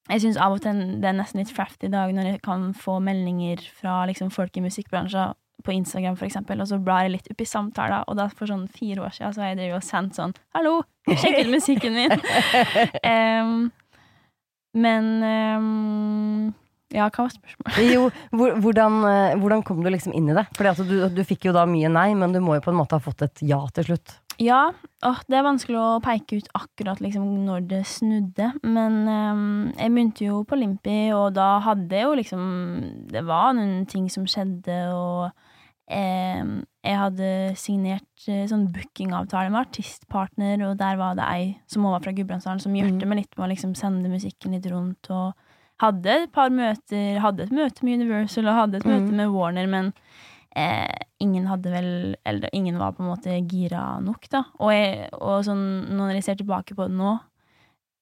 jeg 0.09 0.23
syns 0.23 0.37
av 0.41 0.55
og 0.55 0.61
til 0.63 0.79
det 1.01 1.07
er 1.11 1.13
nesten 1.17 1.39
litt 1.43 1.51
fraft 1.53 1.83
i 1.85 1.91
dag 1.93 2.09
når 2.15 2.31
jeg 2.33 2.41
kan 2.43 2.71
få 2.73 2.97
meldinger 3.03 3.61
fra 3.77 4.01
liksom, 4.09 4.31
folk 4.33 4.57
i 4.57 4.63
musikkbransjen 4.65 5.35
på 5.65 5.73
Instagram, 5.75 6.17
for 6.19 6.27
eksempel, 6.27 6.61
og 6.61 6.69
så 6.69 6.79
blar 6.81 7.05
jeg 7.05 7.15
litt 7.17 7.29
opp 7.33 7.43
i 7.43 7.49
samtaler, 7.49 8.07
og 8.07 8.17
da 8.19 8.27
for 8.31 8.49
sånn 8.49 8.67
fire 8.71 9.05
år 9.05 9.15
siden 9.15 9.35
så 9.35 9.43
har 9.43 9.53
jeg 9.53 9.61
drevet 9.61 9.77
og 9.79 9.85
sendt 9.87 10.17
sånn 10.19 10.33
'Hallo, 10.55 10.81
sjekk 11.09 11.43
ut 11.43 11.53
musikken 11.57 11.95
min!' 11.97 12.17
um, 13.03 13.71
men 14.73 15.07
um, 15.23 16.53
Ja, 16.91 17.07
hva 17.07 17.23
var 17.23 17.31
spørsmålet? 17.31 17.77
Jo, 17.87 18.09
hvordan, 18.35 18.97
eh, 19.07 19.37
hvordan 19.39 19.61
kom 19.63 19.79
du 19.83 19.87
liksom 19.93 20.11
inn 20.11 20.27
i 20.27 20.35
det? 20.35 20.43
Fordi 20.57 20.71
altså, 20.73 20.83
du, 20.83 20.97
du 21.07 21.21
fikk 21.23 21.47
jo 21.47 21.53
da 21.55 21.63
mye 21.69 21.87
nei, 21.87 22.09
men 22.19 22.35
du 22.35 22.41
må 22.43 22.57
jo 22.57 22.65
på 22.65 22.73
en 22.73 22.81
måte 22.81 22.97
ha 22.97 23.03
fått 23.03 23.23
et 23.23 23.43
ja 23.47 23.61
til 23.77 23.87
slutt. 23.91 24.17
Ja, 24.41 24.73
åh, 25.05 25.19
det 25.29 25.37
er 25.37 25.45
vanskelig 25.45 25.77
å 25.77 26.01
peke 26.03 26.39
ut 26.41 26.49
akkurat 26.57 26.99
liksom 27.03 27.25
når 27.45 27.65
det 27.69 27.81
snudde, 27.87 28.49
men 28.65 28.97
um, 29.05 29.43
jeg 29.75 29.93
begynte 29.93 30.25
jo 30.25 30.41
på 30.47 30.57
Limpi, 30.57 30.97
og 31.13 31.35
da 31.37 31.53
hadde 31.61 31.95
jeg 31.95 32.07
jo 32.07 32.17
liksom 32.17 32.43
Det 33.11 33.21
var 33.27 33.53
noen 33.57 33.85
ting 33.91 34.07
som 34.09 34.25
skjedde, 34.29 34.79
og 34.95 35.29
jeg 35.91 36.97
hadde 36.97 37.29
signert 37.59 38.27
eh, 38.31 38.45
sånn 38.49 38.67
bookingavtale 38.73 39.51
med 39.51 39.65
artistpartner, 39.67 40.61
og 40.69 40.77
der 40.79 40.95
var 40.99 41.15
det 41.19 41.25
ei 41.27 41.45
som 41.67 41.83
også 41.85 41.91
var 41.97 42.05
fra 42.05 42.13
Gudbrandsdalen, 42.17 42.61
som 42.63 42.75
hjalp 42.77 43.03
meg 43.09 43.23
litt 43.23 43.37
med 43.37 43.47
å 43.47 43.51
liksom 43.51 43.73
sende 43.75 44.09
musikken 44.11 44.55
litt 44.55 44.67
rundt, 44.71 45.09
og 45.11 45.33
hadde 45.81 46.13
et 46.23 46.31
par 46.31 46.49
møter, 46.53 47.19
hadde 47.19 47.43
et 47.47 47.51
møte 47.57 47.83
med 47.83 47.99
Universal, 48.01 48.47
og 48.47 48.55
hadde 48.59 48.77
et 48.81 48.85
møte 48.87 49.09
Mhm. 49.09 49.15
med 49.17 49.29
Warner, 49.33 49.67
men 49.67 49.93
eh, 50.55 50.87
ingen 51.19 51.45
hadde 51.47 51.71
vel 51.71 52.15
Eller 52.25 52.49
ingen 52.53 52.77
var 52.77 52.91
på 52.93 53.01
en 53.03 53.09
måte 53.09 53.35
gira 53.49 53.99
nok, 54.03 54.27
da. 54.29 54.43
Og, 54.59 54.71
jeg, 54.71 55.09
og 55.13 55.43
sånn, 55.45 55.87
når 55.95 56.13
jeg 56.15 56.23
ser 56.23 56.35
tilbake 56.35 56.75
på 56.75 56.87
det 56.87 56.95
nå 56.97 57.19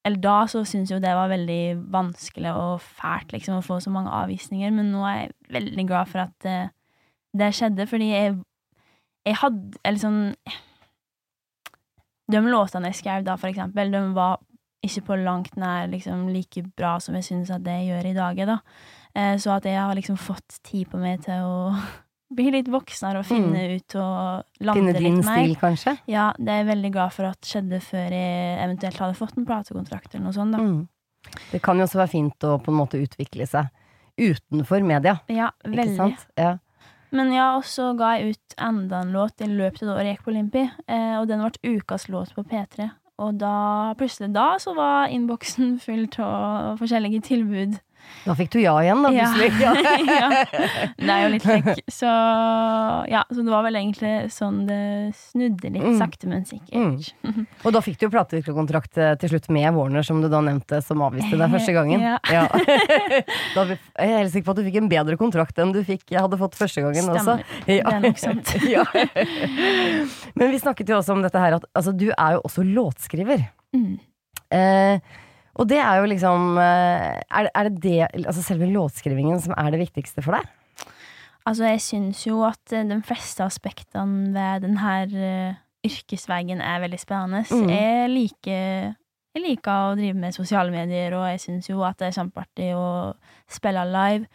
Eller 0.04 0.16
da 0.18 0.46
så 0.46 0.64
syns 0.64 0.88
jeg 0.90 0.96
jo 0.98 1.00
det 1.04 1.14
var 1.14 1.28
veldig 1.28 1.90
vanskelig 1.92 2.50
og 2.56 2.80
fælt 2.80 3.32
liksom 3.32 3.58
å 3.58 3.62
få 3.64 3.80
så 3.80 3.90
mange 3.92 4.10
avvisninger, 4.10 4.70
men 4.72 4.90
nå 4.92 5.02
er 5.06 5.16
jeg 5.26 5.32
veldig 5.52 5.86
glad 5.86 6.08
for 6.08 6.20
at 6.20 6.44
eh, 6.48 6.68
det 7.36 7.52
skjedde, 7.54 7.86
fordi 7.86 8.08
jeg, 8.10 8.34
jeg 9.26 9.36
hadde 9.38 9.78
Eller 9.86 10.00
sånn 10.02 10.34
De 12.30 12.40
låtene 12.46 12.90
jeg 12.90 13.00
skrev 13.00 13.24
da, 13.26 13.36
for 13.38 13.50
eksempel, 13.50 13.90
de 13.92 14.00
var 14.16 14.38
ikke 14.86 15.02
på 15.10 15.16
langt 15.20 15.56
nær 15.60 15.90
liksom 15.92 16.28
like 16.32 16.62
bra 16.78 16.94
som 17.02 17.16
jeg 17.18 17.26
syns 17.26 17.50
at 17.52 17.64
det 17.66 17.74
jeg 17.82 17.90
gjør 17.90 18.06
i 18.08 18.12
dag. 18.16 18.38
Da. 18.48 18.54
Eh, 19.12 19.34
så 19.42 19.56
at 19.58 19.66
jeg 19.68 19.76
har 19.76 19.92
liksom 19.98 20.16
fått 20.16 20.56
tid 20.64 20.88
på 20.88 20.96
meg 21.02 21.20
til 21.26 21.42
å 21.44 21.74
bli 22.38 22.46
litt 22.54 22.70
voksnere 22.70 23.20
og 23.20 23.26
finne 23.28 23.66
ut 23.74 23.96
og 23.98 24.64
lande 24.64 24.78
Finne 24.78 24.94
din 24.96 25.18
litt 25.18 25.26
mer. 25.26 25.42
stil, 25.42 25.56
kanskje? 25.60 25.96
Ja, 26.08 26.30
det 26.38 26.54
er 26.54 26.62
jeg 26.62 26.70
veldig 26.70 26.92
glad 26.94 27.12
for 27.12 27.28
at 27.28 27.50
skjedde 27.50 27.82
før 27.84 28.14
jeg 28.14 28.56
eventuelt 28.64 29.02
hadde 29.04 29.18
fått 29.18 29.36
en 29.36 29.48
platekontrakt 29.50 30.14
eller 30.14 30.24
noe 30.30 30.38
sånt. 30.38 30.56
Da. 30.56 30.62
Mm. 30.64 31.36
Det 31.50 31.60
kan 31.66 31.76
jo 31.76 31.84
også 31.84 32.00
være 32.00 32.14
fint 32.14 32.48
å 32.48 32.56
på 32.62 32.72
en 32.72 32.78
måte 32.80 33.02
utvikle 33.02 33.50
seg 33.50 33.68
utenfor 34.20 34.86
media. 34.86 35.18
Ja, 35.28 35.50
Ikke 35.66 35.76
veldig. 35.76 35.96
sant? 35.98 36.26
Ja. 36.40 36.54
Men 37.16 37.32
ja, 37.34 37.56
og 37.58 37.66
så 37.66 37.90
ga 37.98 38.14
jeg 38.16 38.34
ut 38.34 38.56
enda 38.62 39.02
en 39.02 39.12
låt 39.14 39.42
i 39.42 39.48
løpet 39.50 39.82
av 39.82 39.88
det 39.88 39.94
året 39.96 40.08
jeg 40.08 40.16
gikk 40.16 40.26
på 40.28 40.34
Limpi, 40.36 40.64
eh, 40.86 41.14
og 41.18 41.26
den 41.30 41.42
ble 41.42 41.76
ukas 41.78 42.06
låt 42.12 42.34
på 42.36 42.44
P3. 42.46 42.90
Og 43.20 43.36
da, 43.40 43.54
plutselig 44.00 44.30
da, 44.32 44.54
så 44.62 44.74
var 44.78 45.10
innboksen 45.12 45.78
full 45.84 46.06
av 46.22 46.78
forskjellige 46.80 47.24
tilbud. 47.28 47.78
Da 48.26 48.34
fikk 48.36 48.50
du 48.52 48.58
ja 48.60 48.74
igjen, 48.84 49.00
da, 49.02 49.10
Ja. 49.14 49.28
plutselig. 49.32 49.60
ja. 49.64 50.44
Det 51.00 51.08
er 51.14 51.22
jo 51.24 51.28
litt 51.32 51.44
kjekk. 51.46 51.78
Så 51.88 52.10
ja, 53.08 53.22
så 53.30 53.44
det 53.46 53.52
var 53.52 53.64
vel 53.64 53.78
egentlig 53.80 54.12
sånn 54.34 54.66
det 54.68 54.80
snudde 55.16 55.70
litt, 55.72 55.82
Mm. 55.90 55.96
sakte, 55.98 56.28
men 56.28 56.44
sikkert. 56.44 57.12
Og 57.64 57.72
da 57.72 57.80
fikk 57.80 57.96
du 58.00 58.06
jo 58.06 58.10
platekontrakt 58.12 58.98
eh, 59.00 59.14
til 59.22 59.32
slutt 59.32 59.48
med 59.54 59.72
Warner, 59.74 60.04
som 60.06 60.20
du 60.20 60.28
da 60.28 60.40
nevnte, 60.44 60.82
som 60.84 61.00
avviste 61.06 61.38
deg 61.40 61.50
første 61.54 61.72
gangen. 61.76 62.00
Ja. 62.04 62.44
da 63.56 63.64
jeg 63.70 63.78
er 63.96 64.18
helt 64.20 64.34
sikker 64.34 64.50
på 64.50 64.54
at 64.56 64.60
du 64.60 64.66
fikk 64.68 64.78
en 64.82 64.90
bedre 64.92 65.16
kontrakt 65.20 65.58
enn 65.62 65.72
du 65.74 65.80
fikk, 65.86 66.04
jeg 66.12 66.20
hadde 66.20 66.38
fått 66.40 66.58
første 66.60 66.84
gangen 66.84 67.08
Stemmer. 67.08 67.40
også. 67.40 67.64
Det 67.66 67.80
er 67.80 68.04
nok 68.04 68.20
sant. 68.20 68.52
ja. 68.68 68.84
Men 70.36 70.50
vi 70.52 70.60
snakket 70.60 70.88
jo 70.92 70.98
også 71.00 71.16
om 71.16 71.24
dette 71.24 71.40
her 71.40 71.56
at 71.58 71.64
altså, 71.76 71.92
du 71.96 72.08
er 72.12 72.36
jo 72.36 72.44
også 72.46 72.64
låtskriver. 72.66 73.46
Mm. 73.76 73.98
Eh, 74.50 75.00
og 75.58 75.66
det 75.68 75.78
er 75.82 75.98
jo 76.00 76.08
liksom 76.12 76.58
eh, 76.62 77.18
er, 77.20 77.42
det- 77.48 77.52
er 77.54 77.68
det 77.68 77.80
det, 77.82 78.26
altså 78.26 78.42
selve 78.46 78.68
låtskrivingen 78.70 79.40
som 79.42 79.54
er 79.58 79.70
det 79.74 79.80
viktigste 79.82 80.22
for 80.22 80.38
deg? 80.38 80.46
Altså, 81.48 81.64
jeg 81.70 81.80
syns 81.80 82.26
jo 82.26 82.42
at 82.46 82.72
eh, 82.76 82.84
de 82.86 83.00
fleste 83.02 83.42
aspektene 83.44 84.30
ved 84.36 84.62
den 84.66 84.76
her 84.78 85.08
eh, 85.16 85.54
yrkesveien 85.88 86.60
er 86.60 86.82
veldig 86.82 86.98
spennende. 87.00 87.44
Mm. 87.50 87.68
Jeg 87.72 88.10
liker 88.12 88.96
jeg 89.30 89.44
liker 89.44 89.70
å 89.70 89.94
drive 89.94 90.18
med 90.18 90.34
sosiale 90.34 90.72
medier, 90.74 91.14
og 91.14 91.28
jeg 91.30 91.38
syns 91.44 91.68
jo 91.70 91.84
at 91.86 92.00
det 92.00 92.08
er 92.08 92.16
kjempeartig 92.18 92.70
å 92.74 92.86
spille 93.50 93.84
live. 93.86 94.26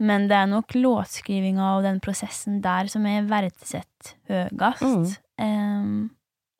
Men 0.00 0.24
det 0.30 0.36
er 0.38 0.46
nok 0.48 0.72
låtskrivinga 0.78 1.74
og 1.76 1.82
den 1.84 1.98
prosessen 2.00 2.60
der 2.64 2.88
som 2.88 3.04
er 3.10 3.26
verdsatt 3.28 4.14
høyest. 4.30 5.18
Mm. 5.36 5.42
Um, 5.42 5.98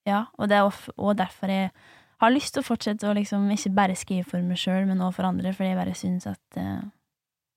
ja, 0.06 0.24
og 0.36 0.50
det 0.50 0.58
er 0.58 0.66
også 0.68 1.14
derfor 1.16 1.52
jeg 1.54 1.70
har 2.20 2.30
lyst 2.30 2.54
til 2.54 2.62
å 2.62 2.66
fortsette 2.66 3.06
å 3.08 3.14
liksom 3.14 3.48
ikke 3.54 3.74
bare 3.74 3.94
skrive 3.96 4.24
for 4.26 4.42
meg 4.42 4.56
sjøl, 4.58 4.86
men 4.86 4.98
også 4.98 5.14
for 5.14 5.24
andre, 5.28 5.52
fordi 5.54 5.68
jeg 5.72 5.76
bare 5.78 5.94
syns 5.94 6.26
at 6.26 6.56
uh, 6.56 6.80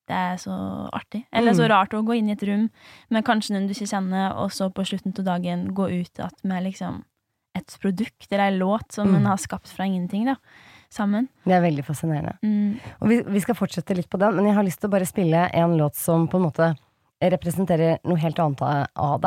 det 0.07 0.17
er 0.17 0.35
så 0.37 0.89
artig. 0.93 1.25
Eller 1.31 1.53
så 1.53 1.63
Mm. 1.65 1.69
rart 1.69 1.93
å 1.93 2.03
gå 2.05 2.17
inn 2.17 2.29
i 2.29 2.33
et 2.33 2.43
rom 2.43 2.69
med 3.09 3.23
kanskje 3.25 3.53
noen 3.55 3.67
du 3.67 3.73
ikke 3.73 3.87
kjenner, 3.89 4.35
og 4.37 4.51
så 4.51 4.69
på 4.73 4.83
slutten 4.85 5.13
av 5.19 5.25
dagen 5.25 5.73
gå 5.73 5.89
ut 5.89 6.19
att 6.19 6.43
med 6.43 6.63
liksom 6.63 7.03
et 7.55 7.77
produkt 7.81 8.31
eller 8.31 8.45
ei 8.51 8.57
låt 8.57 8.91
som 8.91 9.07
Mm. 9.07 9.15
en 9.15 9.25
har 9.25 9.37
skapt 9.37 9.67
fra 9.69 9.83
ingenting, 9.85 10.25
da. 10.25 10.35
Sammen. 10.89 11.27
Det 11.45 11.53
er 11.53 11.61
veldig 11.61 11.85
fascinerende. 11.85 12.37
Mm. 12.43 12.79
Og 13.01 13.07
vi, 13.09 13.21
vi 13.23 13.39
skal 13.39 13.55
fortsette 13.55 13.95
litt 13.95 14.09
på 14.09 14.19
den, 14.19 14.35
men 14.35 14.45
jeg 14.45 14.55
har 14.55 14.63
lyst 14.63 14.79
til 14.81 14.89
å 14.89 14.91
bare 14.91 15.05
spille 15.05 15.49
en 15.53 15.77
låt 15.77 15.95
som 15.95 16.27
på 16.27 16.35
en 16.37 16.43
måte 16.51 16.75
representerer 17.21 17.99
noe 18.03 18.17
helt 18.17 18.39
annet 18.39 18.61
av- 18.61 18.87
av 18.95 19.21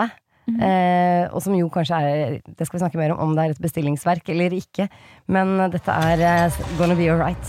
Mhm. 0.47 0.61
Eh, 0.61 1.29
og 1.33 1.43
som 1.43 1.55
jo 1.57 1.69
kanskje 1.73 1.97
er 1.97 2.41
Det 2.59 2.67
skal 2.67 2.79
vi 2.79 2.83
snakke 2.83 2.99
mer 2.99 3.13
om, 3.15 3.29
om 3.29 3.37
det 3.37 3.45
er 3.45 3.51
et 3.51 3.63
bestillingsverk 3.63 4.29
eller 4.29 4.53
ikke. 4.53 4.89
Men 5.27 5.57
dette 5.73 5.91
er 5.91 6.49
uh, 6.49 6.79
Gonna 6.79 6.95
Be 6.95 7.09
Alright. 7.11 7.47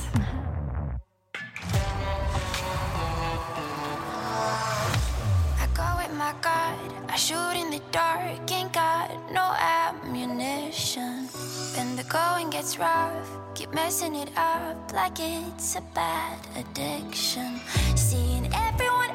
I 5.60 5.68
go 5.76 5.88
with 6.00 6.14
my 6.16 6.32
guard. 6.42 6.80
I 7.10 7.18
shoot 7.18 7.56
in 7.56 7.72
the 7.72 7.82
dark, 7.92 8.52
ain't 8.52 8.72
got 8.74 9.12
no 9.32 9.46
ammunition. 9.60 11.28
When 11.76 11.96
the 11.98 12.04
going 12.04 12.50
gets 12.50 12.80
rough, 12.80 13.28
keep 13.56 13.74
messing 13.74 14.16
it 14.16 14.30
up 14.38 14.94
like 14.94 15.20
it's 15.20 15.76
a 15.76 15.82
bad 15.94 16.40
addiction. 16.56 17.60
Everyone 17.76 18.35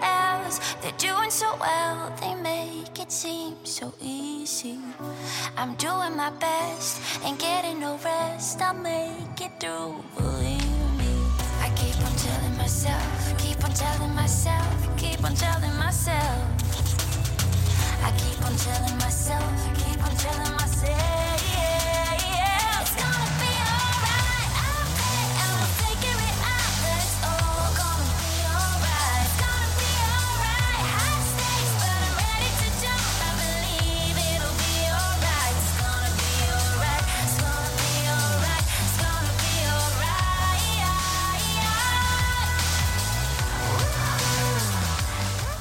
else, 0.03 0.75
they're 0.83 0.93
doing 0.99 1.31
so 1.31 1.57
well, 1.61 2.13
they 2.21 2.35
make 2.35 2.99
it 3.01 3.13
seem 3.13 3.57
so 3.65 3.93
easy. 4.01 4.79
I'm 5.57 5.75
doing 5.77 6.17
my 6.17 6.31
best, 6.31 7.01
ain't 7.25 7.39
getting 7.39 7.81
no 7.81 7.99
rest. 8.05 8.61
I'll 8.61 8.75
make 8.75 9.41
it 9.41 9.53
through, 9.61 10.03
believe 10.17 10.91
me. 10.99 11.13
I 11.61 11.71
keep 11.77 11.97
on 12.05 12.15
telling 12.17 12.57
myself, 12.57 13.39
keep 13.39 13.63
on 13.65 13.73
telling 13.73 14.15
myself, 14.15 14.97
keep 14.97 15.23
on 15.25 15.35
telling 15.35 15.77
myself. 15.77 16.39
I 18.03 18.11
keep 18.17 18.45
on 18.47 18.57
telling 18.57 18.97
myself, 18.99 19.53
keep 19.77 20.03
on 20.05 20.17
telling 20.17 20.53
myself. 20.57 21.30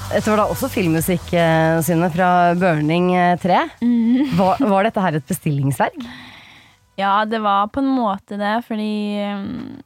Dette 0.10 0.32
var 0.32 0.39
da 0.42 0.48
også 0.50 0.68
filmmusikk, 0.74 1.28
eh, 1.38 1.80
Synne, 1.86 2.08
fra 2.10 2.56
Burning 2.58 3.12
eh, 3.13 3.36
3. 3.38 3.60
Var, 4.39 4.63
var 4.72 4.88
dette 4.88 5.04
her 5.04 5.18
et 5.20 5.28
bestillingsverk? 5.30 6.00
Ja, 6.98 7.22
det 7.30 7.39
var 7.44 7.70
på 7.72 7.84
en 7.84 7.92
måte 7.94 8.39
det, 8.42 8.56
fordi 8.66 8.89
um, 9.30 9.78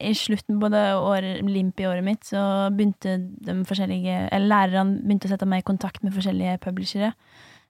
i 0.00 0.14
slutten 0.16 0.56
på 0.62 0.70
det 0.72 0.82
året, 0.96 1.44
i 1.44 1.86
året 1.86 2.04
mitt, 2.06 2.24
så 2.24 2.40
begynte 2.72 3.18
de 3.20 3.58
forskjellige 3.68 4.16
Eller 4.32 4.48
lærerne 4.50 5.02
begynte 5.04 5.28
å 5.28 5.34
sette 5.34 5.46
meg 5.48 5.62
i 5.62 5.68
kontakt 5.68 6.02
med 6.02 6.16
forskjellige 6.16 6.56
publishere. 6.64 7.12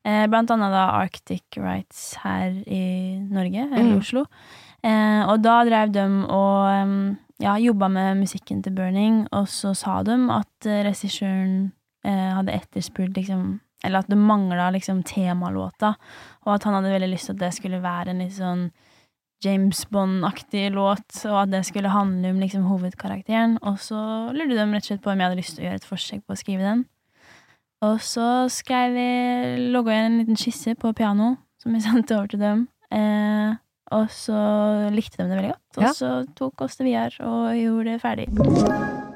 Eh, 0.06 0.24
blant 0.30 0.50
annet 0.54 0.70
da 0.72 0.86
Arctic 1.00 1.58
Rights 1.58 2.14
her 2.22 2.54
i 2.70 3.18
Norge, 3.26 3.66
eller 3.66 3.96
Mm. 3.96 3.98
Oslo. 3.98 4.24
Eh, 4.86 5.22
og 5.26 5.42
da 5.42 5.64
drev 5.66 5.90
de 5.92 6.06
og 6.30 7.16
ja, 7.42 7.56
jobba 7.58 7.88
med 7.90 8.22
musikken 8.22 8.62
til 8.62 8.72
Burning, 8.78 9.26
og 9.32 9.48
så 9.50 9.74
sa 9.76 10.02
de 10.06 10.14
at 10.30 10.66
eh, 10.70 10.84
regissøren 10.86 11.72
eh, 12.06 12.32
hadde 12.38 12.54
etterspurt 12.54 13.16
liksom 13.18 13.56
Eller 13.84 14.00
at 14.00 14.08
det 14.08 14.16
mangla 14.18 14.70
liksom 14.72 15.02
temalåta, 15.06 15.90
og 16.46 16.54
at 16.54 16.64
han 16.64 16.74
hadde 16.78 16.94
veldig 16.94 17.10
lyst 17.12 17.28
til 17.28 17.34
at 17.36 17.42
det 17.42 17.50
skulle 17.58 17.82
være 17.84 18.14
en 18.14 18.22
litt 18.24 18.32
sånn 18.38 18.62
James 19.44 19.82
Bond-aktig 19.92 20.70
låt, 20.72 21.04
og 21.28 21.36
at 21.42 21.50
det 21.52 21.60
skulle 21.68 21.92
handle 21.92 22.30
om 22.32 22.40
liksom 22.40 22.64
hovedkarakteren. 22.70 23.58
Og 23.68 23.76
så 23.84 23.98
lurte 24.32 24.56
de 24.56 24.64
rett 24.64 24.80
og 24.80 24.88
slett 24.88 25.02
på 25.04 25.12
om 25.12 25.20
jeg 25.20 25.28
hadde 25.28 25.38
lyst 25.42 25.54
til 25.58 25.62
å 25.62 25.66
gjøre 25.68 25.80
et 25.82 25.88
forsøk 25.90 26.22
på 26.24 26.32
å 26.32 26.40
skrive 26.40 26.64
den. 26.64 26.86
Og 27.84 28.00
så 28.00 28.48
skrev 28.50 28.96
jeg 28.96 29.66
logga 29.76 29.92
jeg 29.92 30.06
en 30.08 30.18
liten 30.22 30.40
skisse 30.40 30.74
på 30.80 30.94
piano, 30.96 31.34
som 31.62 31.76
jeg 31.76 31.84
sendte 31.90 32.16
over 32.16 32.32
til 32.32 32.40
dem. 32.42 32.64
Eh, 32.90 33.52
og 33.92 34.08
så 34.10 34.40
likte 34.96 35.20
de 35.20 35.28
det 35.28 35.36
veldig 35.36 35.52
godt, 35.52 35.76
og 35.76 35.84
Ja. 35.84 35.92
så 35.92 36.14
tok 36.34 36.64
oss 36.64 36.80
det 36.80 36.88
videre 36.88 37.28
og 37.28 37.52
gjorde 37.60 37.92
det 37.92 38.00
ferdig. 38.02 39.15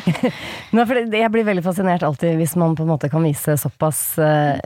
For 0.90 1.00
jeg 1.00 1.32
blir 1.34 1.46
veldig 1.48 1.64
fascinert 1.64 2.04
alltid 2.06 2.38
hvis 2.40 2.56
man 2.60 2.76
på 2.78 2.86
en 2.86 2.92
måte 2.92 3.10
kan 3.12 3.24
vise 3.26 3.56
såpass 3.60 4.02
eh, 4.22 4.60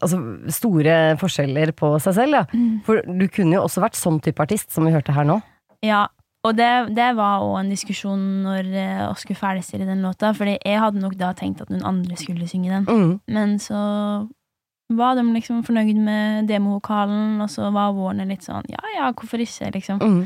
altså, 0.00 0.20
store 0.52 0.96
forskjeller 1.20 1.74
på 1.78 1.94
seg 2.04 2.16
selv. 2.18 2.38
Da. 2.38 2.62
For 2.86 3.04
du 3.06 3.26
kunne 3.32 3.58
jo 3.58 3.66
også 3.66 3.84
vært 3.84 3.98
sånn 3.98 4.20
type 4.24 4.42
artist 4.42 4.72
som 4.74 4.88
vi 4.88 4.94
hørte 4.94 5.14
her 5.16 5.28
nå. 5.28 5.40
Ja, 5.84 6.06
og 6.46 6.56
det, 6.56 6.96
det 6.96 7.10
var 7.18 7.44
òg 7.44 7.58
en 7.60 7.72
diskusjon 7.72 8.20
når 8.46 8.68
eh, 8.72 9.00
vi 9.04 9.22
skulle 9.22 9.40
ferdigstille 9.40 9.88
den 9.88 10.04
låta, 10.04 10.32
Fordi 10.36 10.56
jeg 10.56 10.80
hadde 10.80 11.02
nok 11.02 11.16
da 11.20 11.34
tenkt 11.36 11.60
at 11.60 11.72
noen 11.72 11.84
andre 11.84 12.16
skulle 12.16 12.48
synge 12.48 12.72
den. 12.72 12.86
Mm. 12.88 13.16
Men 13.28 13.58
så 13.60 13.80
var 14.90 15.14
de 15.14 15.24
liksom 15.34 15.62
fornøyd 15.66 16.00
med 16.02 16.48
demovokalen, 16.48 17.40
og 17.40 17.50
så 17.52 17.68
var 17.70 17.92
Warner 17.94 18.26
litt 18.26 18.42
sånn 18.42 18.66
ja 18.72 18.80
ja, 18.96 19.10
hvorfor 19.12 19.42
ikke, 19.42 19.70
liksom. 19.76 20.00
Mm. 20.00 20.22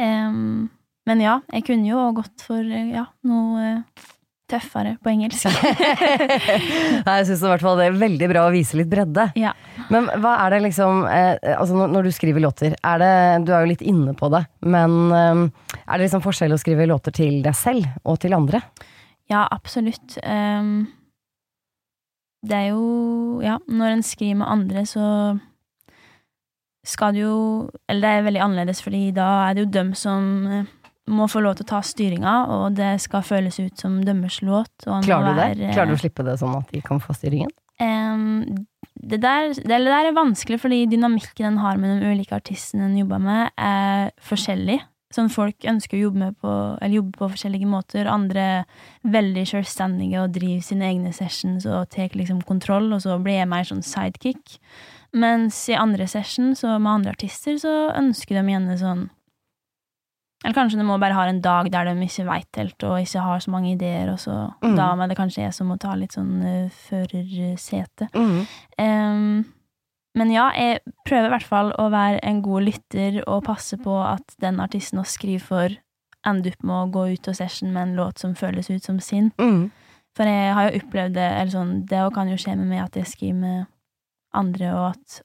Em, 0.00 0.70
men 1.10 1.24
ja, 1.24 1.40
jeg 1.50 1.66
kunne 1.66 1.90
jo 1.90 2.06
gått 2.14 2.46
for 2.46 2.62
eh, 2.62 2.94
ja, 2.94 3.08
noe 3.26 3.66
eh, 3.66 4.08
tøffere 4.50 4.96
på 5.02 5.10
engelsk. 5.12 5.46
Nei, 7.06 7.16
jeg 7.20 7.26
syns 7.28 7.42
i 7.42 7.50
hvert 7.50 7.64
fall 7.64 7.78
det 7.80 7.88
er 7.88 7.98
veldig 7.98 8.28
bra 8.30 8.46
å 8.46 8.54
vise 8.54 8.78
litt 8.78 8.90
bredde. 8.90 9.28
Ja. 9.38 9.52
Men 9.90 10.08
hva 10.22 10.36
er 10.44 10.54
det 10.54 10.62
liksom 10.68 11.04
eh, 11.10 11.34
Altså 11.56 11.76
når, 11.76 11.92
når 11.96 12.06
du 12.08 12.12
skriver 12.14 12.44
låter, 12.44 12.76
er 12.78 13.02
det 13.02 13.12
Du 13.46 13.52
er 13.54 13.64
jo 13.64 13.72
litt 13.72 13.84
inne 13.86 14.14
på 14.18 14.30
det, 14.32 14.44
men 14.66 14.96
eh, 15.16 15.44
er 15.82 15.98
det 15.98 16.06
liksom 16.06 16.24
forskjell 16.24 16.54
å 16.54 16.60
skrive 16.60 16.88
låter 16.90 17.14
til 17.16 17.40
deg 17.44 17.58
selv 17.58 17.90
og 18.04 18.20
til 18.22 18.36
andre? 18.36 18.62
Ja, 19.30 19.44
absolutt. 19.50 20.16
Um, 20.24 20.88
det 22.46 22.56
er 22.56 22.72
jo 22.72 23.40
Ja, 23.44 23.60
når 23.68 23.98
en 23.98 24.06
skriver 24.06 24.42
med 24.42 24.50
andre, 24.50 24.86
så 24.88 25.04
skal 26.86 27.14
det 27.14 27.22
jo 27.22 27.70
Eller 27.88 28.02
det 28.02 28.10
er 28.10 28.28
veldig 28.28 28.44
annerledes, 28.46 28.82
fordi 28.82 29.10
da 29.14 29.28
er 29.48 29.54
det 29.54 29.66
jo 29.66 29.72
dem 29.78 29.94
som 29.98 30.30
eh, 30.48 30.76
må 31.10 31.26
få 31.30 31.42
lov 31.44 31.58
til 31.58 31.66
å 31.66 31.70
ta 31.72 31.80
styringa, 31.84 32.34
og 32.54 32.76
det 32.78 32.94
skal 33.04 33.24
føles 33.26 33.58
ut 33.60 33.80
som 33.80 34.00
dømmers 34.06 34.40
låt. 34.46 34.72
Klarer 34.86 35.26
du 35.26 35.32
det? 35.32 35.40
være, 35.40 35.72
Klarer 35.74 35.92
du 35.92 35.98
å 35.98 36.02
slippe 36.02 36.26
det 36.26 36.36
sånn 36.40 36.56
at 36.58 36.70
de 36.74 36.82
kan 36.84 37.02
få 37.02 37.16
styringen? 37.16 37.52
Um, 37.80 38.66
det, 39.00 39.22
der, 39.22 39.54
det 39.56 39.80
der 39.86 40.10
er 40.10 40.16
vanskelig, 40.16 40.60
fordi 40.60 40.84
dynamikken 40.90 41.54
en 41.54 41.60
har 41.64 41.80
med 41.80 42.02
de 42.02 42.12
ulike 42.12 42.36
artistene 42.36 42.90
en 42.90 42.98
jobber 42.98 43.22
med, 43.24 43.52
er 43.56 44.10
forskjellig. 44.24 44.80
Sånn 45.10 45.30
Folk 45.32 45.66
ønsker 45.66 45.98
å 45.98 46.04
jobbe, 46.04 46.28
på, 46.38 46.50
eller 46.78 47.00
jobbe 47.00 47.18
på 47.18 47.30
forskjellige 47.32 47.66
måter. 47.66 48.06
Andre 48.06 48.44
er 48.60 48.84
veldig 49.10 49.42
selvstendige 49.50 50.22
og 50.22 50.36
driver 50.36 50.62
sine 50.62 50.86
egne 50.86 51.10
sessions 51.16 51.66
og 51.66 51.88
tar 51.90 52.14
liksom 52.14 52.44
kontroll, 52.46 52.92
og 52.94 53.02
så 53.02 53.18
blir 53.22 53.40
jeg 53.40 53.50
mer 53.50 53.66
sånn 53.66 53.82
sidekick. 53.82 54.60
Mens 55.10 55.64
i 55.72 55.74
andre 55.74 56.06
sessions 56.06 56.62
og 56.62 56.76
med 56.78 56.92
andre 56.92 57.16
artister 57.16 57.56
så 57.58 57.72
ønsker 57.98 58.38
de 58.38 58.52
gjerne 58.54 58.76
sånn 58.78 59.08
Eller 60.44 60.54
kanskje 60.56 60.78
de 60.80 60.84
må 60.88 60.96
bare 61.00 61.12
ha 61.12 61.26
en 61.28 61.42
dag 61.44 61.68
der 61.72 61.84
de 61.90 62.06
ikke 62.06 62.24
veit 62.24 62.56
helt 62.56 62.84
og 62.88 63.00
ikke 63.02 63.20
har 63.20 63.42
så 63.44 63.50
mange 63.52 63.74
ideer, 63.74 64.08
og 64.12 64.18
så 64.18 64.36
Mm. 64.62 64.76
da 64.76 64.94
må 64.96 65.08
det 65.08 65.16
kanskje 65.18 65.42
jeg 65.44 65.52
som 65.54 65.68
må 65.68 65.76
ta 65.78 65.94
litt 65.94 66.12
sånn 66.16 66.40
uh, 66.42 66.70
førersete. 66.70 68.08
Mm. 68.14 68.46
Um, 68.78 69.44
men 70.16 70.30
ja, 70.32 70.50
jeg 70.56 70.80
prøver 71.06 71.26
i 71.28 71.34
hvert 71.34 71.46
fall 71.46 71.72
å 71.78 71.90
være 71.92 72.18
en 72.26 72.40
god 72.42 72.62
lytter 72.66 73.20
og 73.26 73.44
passe 73.44 73.76
på 73.78 73.94
at 74.02 74.34
den 74.42 74.58
artisten 74.60 74.98
vi 74.98 75.04
skriver 75.12 75.44
for, 75.44 75.76
ender 76.26 76.50
opp 76.52 76.64
med 76.64 76.76
å 76.76 76.90
gå 76.92 77.04
ut 77.14 77.28
av 77.28 77.34
session 77.38 77.72
med 77.72 77.82
en 77.82 77.96
låt 77.96 78.18
som 78.18 78.34
føles 78.34 78.70
ut 78.70 78.82
som 78.84 78.98
sin. 79.00 79.30
Mm. 79.38 79.70
For 80.16 80.26
jeg 80.26 80.54
har 80.56 80.66
jo 80.70 80.80
opplevd 80.80 81.14
det, 81.14 81.28
eller 81.38 81.52
sånn, 81.54 81.86
det 81.86 82.00
kan 82.14 82.28
jo 82.28 82.36
skje 82.36 82.56
med 82.58 82.66
meg 82.72 82.82
at 82.82 82.96
jeg 82.98 83.06
skriver 83.12 83.38
med 83.40 83.66
andre, 84.34 84.72
og 84.74 84.88
at 84.96 85.22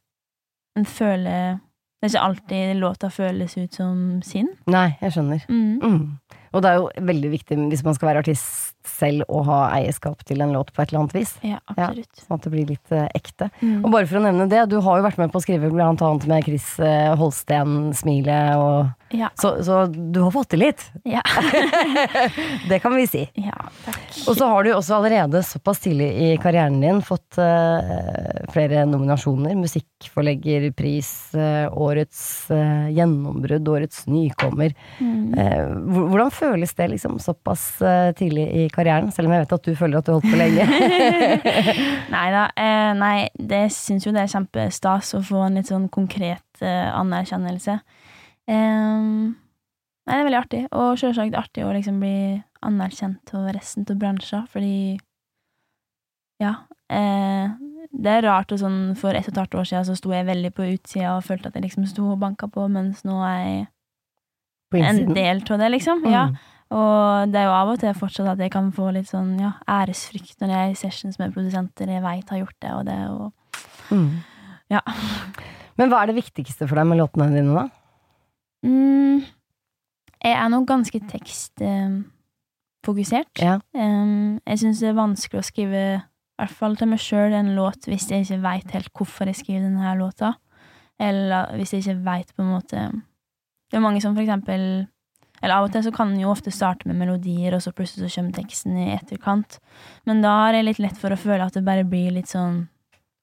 en 0.77 0.85
føler 0.85 1.59
Det 2.01 2.09
er 2.09 2.11
ikke 2.11 2.25
alltid 2.27 2.75
låta 2.81 3.09
føles 3.09 3.57
ut 3.57 3.73
som 3.73 4.21
sin. 4.21 4.49
Nei, 4.69 4.91
jeg 5.01 5.15
skjønner. 5.15 5.45
Mm. 5.49 5.79
Mm. 5.81 6.41
Og 6.55 6.63
det 6.63 6.71
er 6.71 6.79
jo 6.79 6.89
veldig 7.11 7.31
viktig 7.35 7.59
hvis 7.71 7.83
man 7.85 7.97
skal 7.97 8.11
være 8.13 8.23
artist 8.25 8.73
selv 8.85 9.25
å 9.33 9.41
ha 9.47 9.59
eierskap 9.75 10.21
til 10.27 10.43
en 10.45 10.53
låt 10.53 10.69
på 10.71 10.83
et 10.83 10.91
eller 10.91 11.03
annet 11.03 11.15
vis. 11.17 11.31
Ja, 11.45 11.57
absolutt. 11.71 12.21
Sånn 12.21 12.37
at 12.37 12.45
det 12.45 12.51
blir 12.53 12.67
litt 12.69 12.93
eh, 12.93 13.07
ekte. 13.17 13.49
Mm. 13.61 13.79
Og 13.81 13.89
bare 13.95 14.05
for 14.09 14.19
å 14.19 14.25
nevne 14.27 14.45
det, 14.51 14.61
du 14.69 14.77
har 14.85 14.99
jo 14.99 15.05
vært 15.07 15.17
med 15.21 15.33
på 15.33 15.41
å 15.41 15.43
skrive 15.43 15.71
blant 15.73 16.03
annet 16.05 16.27
med 16.29 16.45
Chris 16.45 16.67
eh, 16.79 17.11
Holsten, 17.17 17.89
Smilet 17.97 18.61
og 18.61 18.93
Ja. 19.15 19.29
så, 19.39 19.55
så 19.65 19.85
du 19.89 20.19
har 20.21 20.31
fått 20.33 20.51
til 20.53 20.61
litt. 20.65 20.85
Ja. 21.07 21.21
det 22.69 22.79
kan 22.83 22.95
vi 22.97 23.07
si. 23.09 23.25
ja, 23.41 23.57
takk. 23.85 24.05
Og 24.29 24.37
så 24.37 24.47
har 24.53 24.65
du 24.65 24.71
også 24.75 24.99
allerede 24.99 25.41
såpass 25.45 25.81
tidlig 25.83 26.11
i 26.25 26.29
karrieren 26.41 26.77
din 26.81 27.01
fått 27.05 27.39
eh, 27.41 28.45
flere 28.53 28.85
nominasjoner. 28.89 29.55
Musikkforleggerpris, 29.59 31.11
uh, 31.35 31.67
årets 31.81 32.51
eh, 32.53 32.87
gjennombrudd, 32.95 33.67
årets 33.75 34.05
nykommer. 34.11 34.73
Mm. 34.99 35.33
Eh, 35.39 35.61
hvordan 35.89 36.31
føles 36.33 36.44
det 36.77 36.87
liksom 36.91 37.19
såpass 37.19 37.81
eh, 37.81 38.11
tidlig 38.17 38.45
i 38.53 38.65
karrieren, 38.69 39.11
selv 39.11 39.29
om 39.29 39.35
jeg 39.35 39.43
vet 39.43 39.55
at 39.55 39.67
du 39.67 39.75
føler 39.75 39.99
at 39.99 40.07
du 40.07 40.13
holdt 40.13 40.27
på 40.29 40.39
lenge? 40.39 40.65
Nei 42.15 42.27
da. 42.33 42.43
Eh, 42.59 42.91
nei, 42.99 43.15
det 43.35 43.63
syns 43.75 44.07
jo 44.07 44.13
det 44.15 44.25
er 44.25 44.31
kjempestas 44.31 45.13
å 45.17 45.23
få 45.25 45.45
en 45.47 45.59
litt 45.59 45.71
sånn 45.71 45.89
konkret 45.93 46.61
eh, 46.61 46.89
anerkjennelse. 46.93 47.79
Nei, 48.45 49.33
det 50.05 50.19
er 50.19 50.27
veldig 50.27 50.41
artig, 50.41 50.63
og 50.69 50.99
selvsagt 51.01 51.37
artig 51.37 51.65
å 51.65 51.73
liksom 51.73 51.97
bli 52.03 52.37
anerkjent 52.65 53.33
av 53.33 53.49
resten 53.55 53.87
av 53.89 53.97
bransjen, 54.01 54.45
fordi 54.51 54.99
ja. 56.41 56.59
Det 57.95 58.11
er 58.11 58.25
rart 58.25 58.51
og 58.51 58.59
sånn 58.59 58.79
For 58.99 59.15
ett 59.15 59.29
og 59.29 59.33
et 59.33 59.39
halvt 59.39 59.55
år 59.55 59.67
siden 59.69 59.85
så 59.87 59.95
sto 59.97 60.11
jeg 60.11 60.27
veldig 60.27 60.51
på 60.53 60.67
utsida 60.73 61.15
og 61.15 61.23
følte 61.25 61.49
at 61.49 61.55
jeg 61.57 61.63
liksom 61.65 61.87
sto 61.89 62.09
og 62.11 62.19
banka 62.21 62.49
på, 62.51 62.67
mens 62.69 63.05
nå 63.07 63.21
er 63.23 63.39
jeg 63.39 63.63
en 64.83 65.13
del 65.13 65.43
av 65.49 65.59
det, 65.59 65.69
liksom. 65.71 66.01
Mm. 66.03 66.11
Ja. 66.11 66.27
Og 66.75 67.29
det 67.31 67.39
er 67.39 67.45
jo 67.45 67.51
av 67.55 67.69
og 67.69 67.79
til 67.79 67.93
fortsatt 67.93 68.27
at 68.33 68.39
jeg 68.41 68.51
kan 68.51 68.71
få 68.73 68.89
litt 68.91 69.07
sånn 69.07 69.39
ja, 69.39 69.51
æresfrykt 69.69 70.41
når 70.41 70.49
jeg 70.49 70.57
er 70.65 70.69
i 70.73 70.75
sessions 70.79 71.19
med 71.21 71.33
produsenter 71.35 71.87
jeg 71.93 72.01
veit 72.03 72.29
har 72.33 72.39
gjort 72.41 72.59
det, 72.59 72.71
og 72.73 72.85
det, 72.89 72.99
og 73.09 73.31
Mm. 73.91 74.11
Ja. 74.73 74.81
Men 75.77 75.89
hva 75.91 75.99
er 76.01 76.07
det 76.09 76.15
viktigste 76.17 76.65
for 76.67 76.75
deg 76.79 76.87
med 76.89 76.97
låtene 76.97 77.27
dine, 77.29 77.53
da? 77.53 77.65
mm, 78.65 79.21
Jeg 80.25 80.33
er 80.33 80.49
nå 80.49 80.65
ganske 80.65 80.99
tekstfokusert. 81.05 83.37
Ja. 83.43 83.59
Um, 83.77 84.39
jeg 84.47 84.57
syns 84.63 84.79
det 84.81 84.89
er 84.89 84.97
vanskelig 84.97 85.39
å 85.41 85.45
skrive, 85.45 85.83
i 86.01 86.41
hvert 86.41 86.57
fall 86.57 86.73
til 86.79 86.87
meg 86.91 86.99
sjøl, 87.03 87.33
en 87.37 87.53
låt 87.55 87.81
hvis 87.85 88.09
jeg 88.09 88.19
ikke 88.25 88.41
veit 88.41 88.71
helt 88.73 88.89
hvorfor 88.97 89.25
jeg 89.29 89.35
skriver 89.43 89.61
denne 89.67 89.93
låta. 89.99 90.29
Eller 90.99 91.53
hvis 91.59 91.71
jeg 91.75 91.81
ikke 91.83 92.05
veit 92.07 92.29
på 92.33 92.41
en 92.41 92.53
måte 92.55 92.79
Det 93.75 93.81
er 93.81 93.83
mange 93.83 93.99
som 93.99 94.13
for 94.15 94.23
eksempel 94.23 94.61
Eller 95.43 95.53
av 95.57 95.65
og 95.67 95.71
til 95.73 95.83
så 95.83 95.91
kan 95.91 96.13
en 96.13 96.19
jo 96.21 96.29
ofte 96.31 96.49
starte 96.49 96.87
med 96.87 96.95
melodier, 96.95 97.53
og 97.53 97.59
så 97.61 97.73
plutselig 97.75 98.07
så 98.07 98.21
kommer 98.21 98.31
teksten 98.37 98.77
i 98.79 98.93
etterkant. 98.95 99.57
Men 100.07 100.21
da 100.23 100.31
er 100.47 100.55
det 100.55 100.61
litt 100.69 100.79
lett 100.79 100.95
for 100.97 101.11
å 101.11 101.17
føle 101.19 101.43
at 101.43 101.53
det 101.53 101.65
bare 101.67 101.83
blir 101.83 102.13
litt 102.15 102.31
sånn 102.31 102.69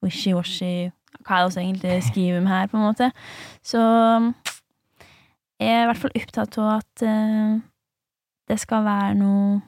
wishy-washy 0.05 0.93
Hva 1.25 1.39
er 1.41 1.49
det 1.49 1.57
vi 1.57 1.65
egentlig 1.65 1.97
skriver 2.05 2.39
om 2.43 2.47
her, 2.53 2.69
på 2.69 2.77
en 2.77 2.85
måte? 2.85 3.09
Så 3.65 3.81
jeg 5.63 5.73
er 5.73 5.83
i 5.85 5.89
hvert 5.89 6.03
fall 6.05 6.15
opptatt 6.21 6.59
av 6.61 6.71
at 6.83 7.05
uh, 7.07 7.59
det 8.53 8.59
skal 8.61 8.85
være 8.85 9.15
noe 9.17 9.61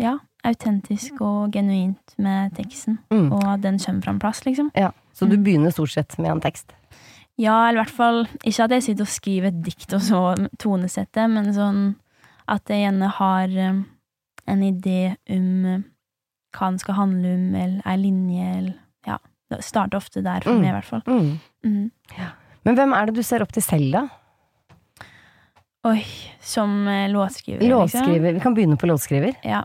ja, 0.00 0.16
autentisk 0.46 1.20
og 1.20 1.52
genuint 1.52 2.14
med 2.16 2.54
teksten, 2.56 2.98
Mm. 3.12 3.32
og 3.36 3.44
at 3.44 3.60
den 3.62 3.78
kommer 3.78 4.02
fra 4.02 4.12
en 4.16 4.18
plass, 4.22 4.44
liksom. 4.46 4.70
Ja. 4.74 4.90
Så 5.12 5.28
du 5.28 5.36
Mm. 5.36 5.44
begynner 5.44 5.70
stort 5.70 5.90
sett 5.90 6.18
med 6.18 6.30
en 6.30 6.40
tekst? 6.40 6.72
Ja, 7.40 7.54
eller 7.68 7.80
i 7.80 7.84
hvert 7.84 7.94
fall 7.96 8.18
ikke 8.44 8.64
at 8.66 8.74
jeg 8.76 8.84
sitter 8.84 9.06
og 9.06 9.12
skriver 9.14 9.48
et 9.48 9.62
dikt 9.64 9.94
og 9.96 10.02
så 10.04 10.20
tonesetter, 10.60 11.30
men 11.32 11.48
sånn 11.56 11.80
at 12.50 12.68
jeg 12.68 12.82
gjerne 12.84 13.08
har 13.16 13.54
eh, 13.56 13.80
en 14.50 14.62
idé 14.66 15.14
om 15.30 15.64
eh, 15.70 15.82
hva 16.56 16.68
den 16.72 16.78
skal 16.82 16.98
handle 16.98 17.32
om, 17.38 17.44
eller 17.54 17.82
ei 17.88 17.96
linje, 18.02 18.48
eller 18.58 18.74
ja. 19.08 19.16
Det 19.50 19.62
starter 19.64 19.98
ofte 19.98 20.22
der 20.22 20.44
for 20.44 20.52
Mm. 20.52 20.60
meg, 20.60 20.68
i 20.70 20.76
hvert 20.76 20.90
fall. 20.90 21.02
Mm. 21.06 21.40
Mhm. 21.64 21.90
Men 22.66 22.76
hvem 22.76 22.92
er 22.94 23.06
det 23.06 23.14
du 23.16 23.22
ser 23.24 23.40
opp 23.42 23.52
til 23.56 23.62
selv, 23.64 23.92
da? 23.94 24.02
Oi, 25.88 26.02
som 26.44 26.84
låtskriver. 27.08 27.62
låtskriver, 27.64 28.20
liksom. 28.20 28.34
Vi 28.34 28.40
kan 28.44 28.54
begynne 28.54 28.76
på 28.76 28.86
låtskriver. 28.90 29.32
Ja. 29.44 29.62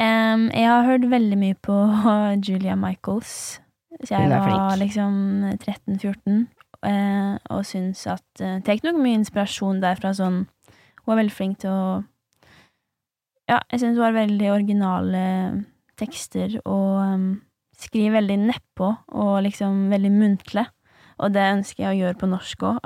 Um, 0.00 0.50
jeg 0.52 0.68
har 0.68 0.84
hørt 0.84 1.06
veldig 1.08 1.38
mye 1.40 1.56
på 1.64 1.76
Julia 2.46 2.76
Michaels. 2.76 3.60
Så 4.04 4.14
jeg 4.16 4.28
var 4.30 4.76
liksom 4.80 5.16
13-14, 5.60 6.46
eh, 6.86 7.36
og 7.52 7.66
syns 7.68 8.06
at 8.10 8.42
eh, 8.42 8.60
Tar 8.64 8.80
nok 8.86 9.00
mye 9.00 9.18
inspirasjon 9.20 9.82
derfra. 9.82 10.12
Sånn, 10.16 10.42
hun 11.04 11.12
er 11.14 11.22
veldig 11.22 11.36
flink 11.36 11.60
til 11.64 11.74
å 11.74 11.84
Ja, 13.50 13.58
jeg 13.72 13.82
syns 13.82 13.98
hun 13.98 14.06
har 14.06 14.14
veldig 14.14 14.50
originale 14.54 15.22
tekster, 15.98 16.60
og 16.64 17.00
em, 17.02 17.24
skriver 17.76 18.20
veldig 18.20 18.36
nedpå, 18.46 18.90
og 19.18 19.32
liksom 19.44 19.88
veldig 19.90 20.12
muntlig. 20.14 20.64
Og 21.20 21.34
det 21.34 21.42
ønsker 21.56 21.82
jeg 21.82 21.90
å 21.90 21.98
gjøre 21.98 22.18
på 22.20 22.28
norsk 22.30 22.62
òg. 22.64 22.78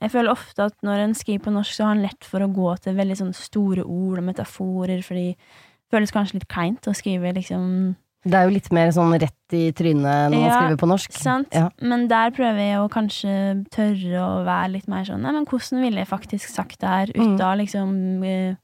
jeg 0.00 0.10
føler 0.10 0.32
ofte 0.32 0.64
at 0.64 0.74
når 0.82 1.04
en 1.04 1.14
skriver 1.14 1.44
på 1.44 1.52
norsk, 1.54 1.76
så 1.76 1.84
har 1.86 1.94
en 1.94 2.02
lett 2.02 2.24
for 2.24 2.42
å 2.42 2.50
gå 2.50 2.72
til 2.82 2.96
veldig 2.96 3.18
sånn 3.20 3.34
store 3.36 3.84
ord 3.84 4.18
og 4.18 4.26
metaforer, 4.32 5.02
fordi 5.06 5.28
det 5.36 5.94
føles 5.94 6.10
kanskje 6.10 6.40
litt 6.40 6.48
kleint 6.48 6.88
å 6.88 6.96
skrive 6.96 7.34
liksom 7.36 7.94
Det 8.22 8.34
er 8.38 8.44
jo 8.46 8.52
litt 8.54 8.68
mer 8.70 8.90
sånn 8.94 9.12
rett 9.18 9.54
i 9.58 9.72
trynet 9.74 10.30
når 10.30 10.38
man 10.38 10.52
skriver 10.54 10.76
på 10.78 10.88
norsk. 10.92 11.12
Sant? 11.18 11.48
Ja. 11.56 11.68
Men 11.82 12.04
der 12.10 12.30
prøver 12.36 12.60
jeg 12.62 12.78
å 12.78 12.90
kanskje 12.92 13.32
tørre 13.74 14.20
å 14.22 14.44
være 14.46 14.68
litt 14.76 14.86
mer 14.88 15.02
sånn 15.08 15.24
Nei, 15.26 15.32
men 15.34 15.46
hvordan 15.50 15.82
ville 15.82 16.04
jeg 16.04 16.10
faktisk 16.12 16.52
sagt 16.52 16.78
det 16.80 16.88
her, 16.92 17.10
uten 17.16 17.32
Mm. 17.34 17.40
å 17.48 17.56
liksom 17.58 17.96
eh, 18.24 18.54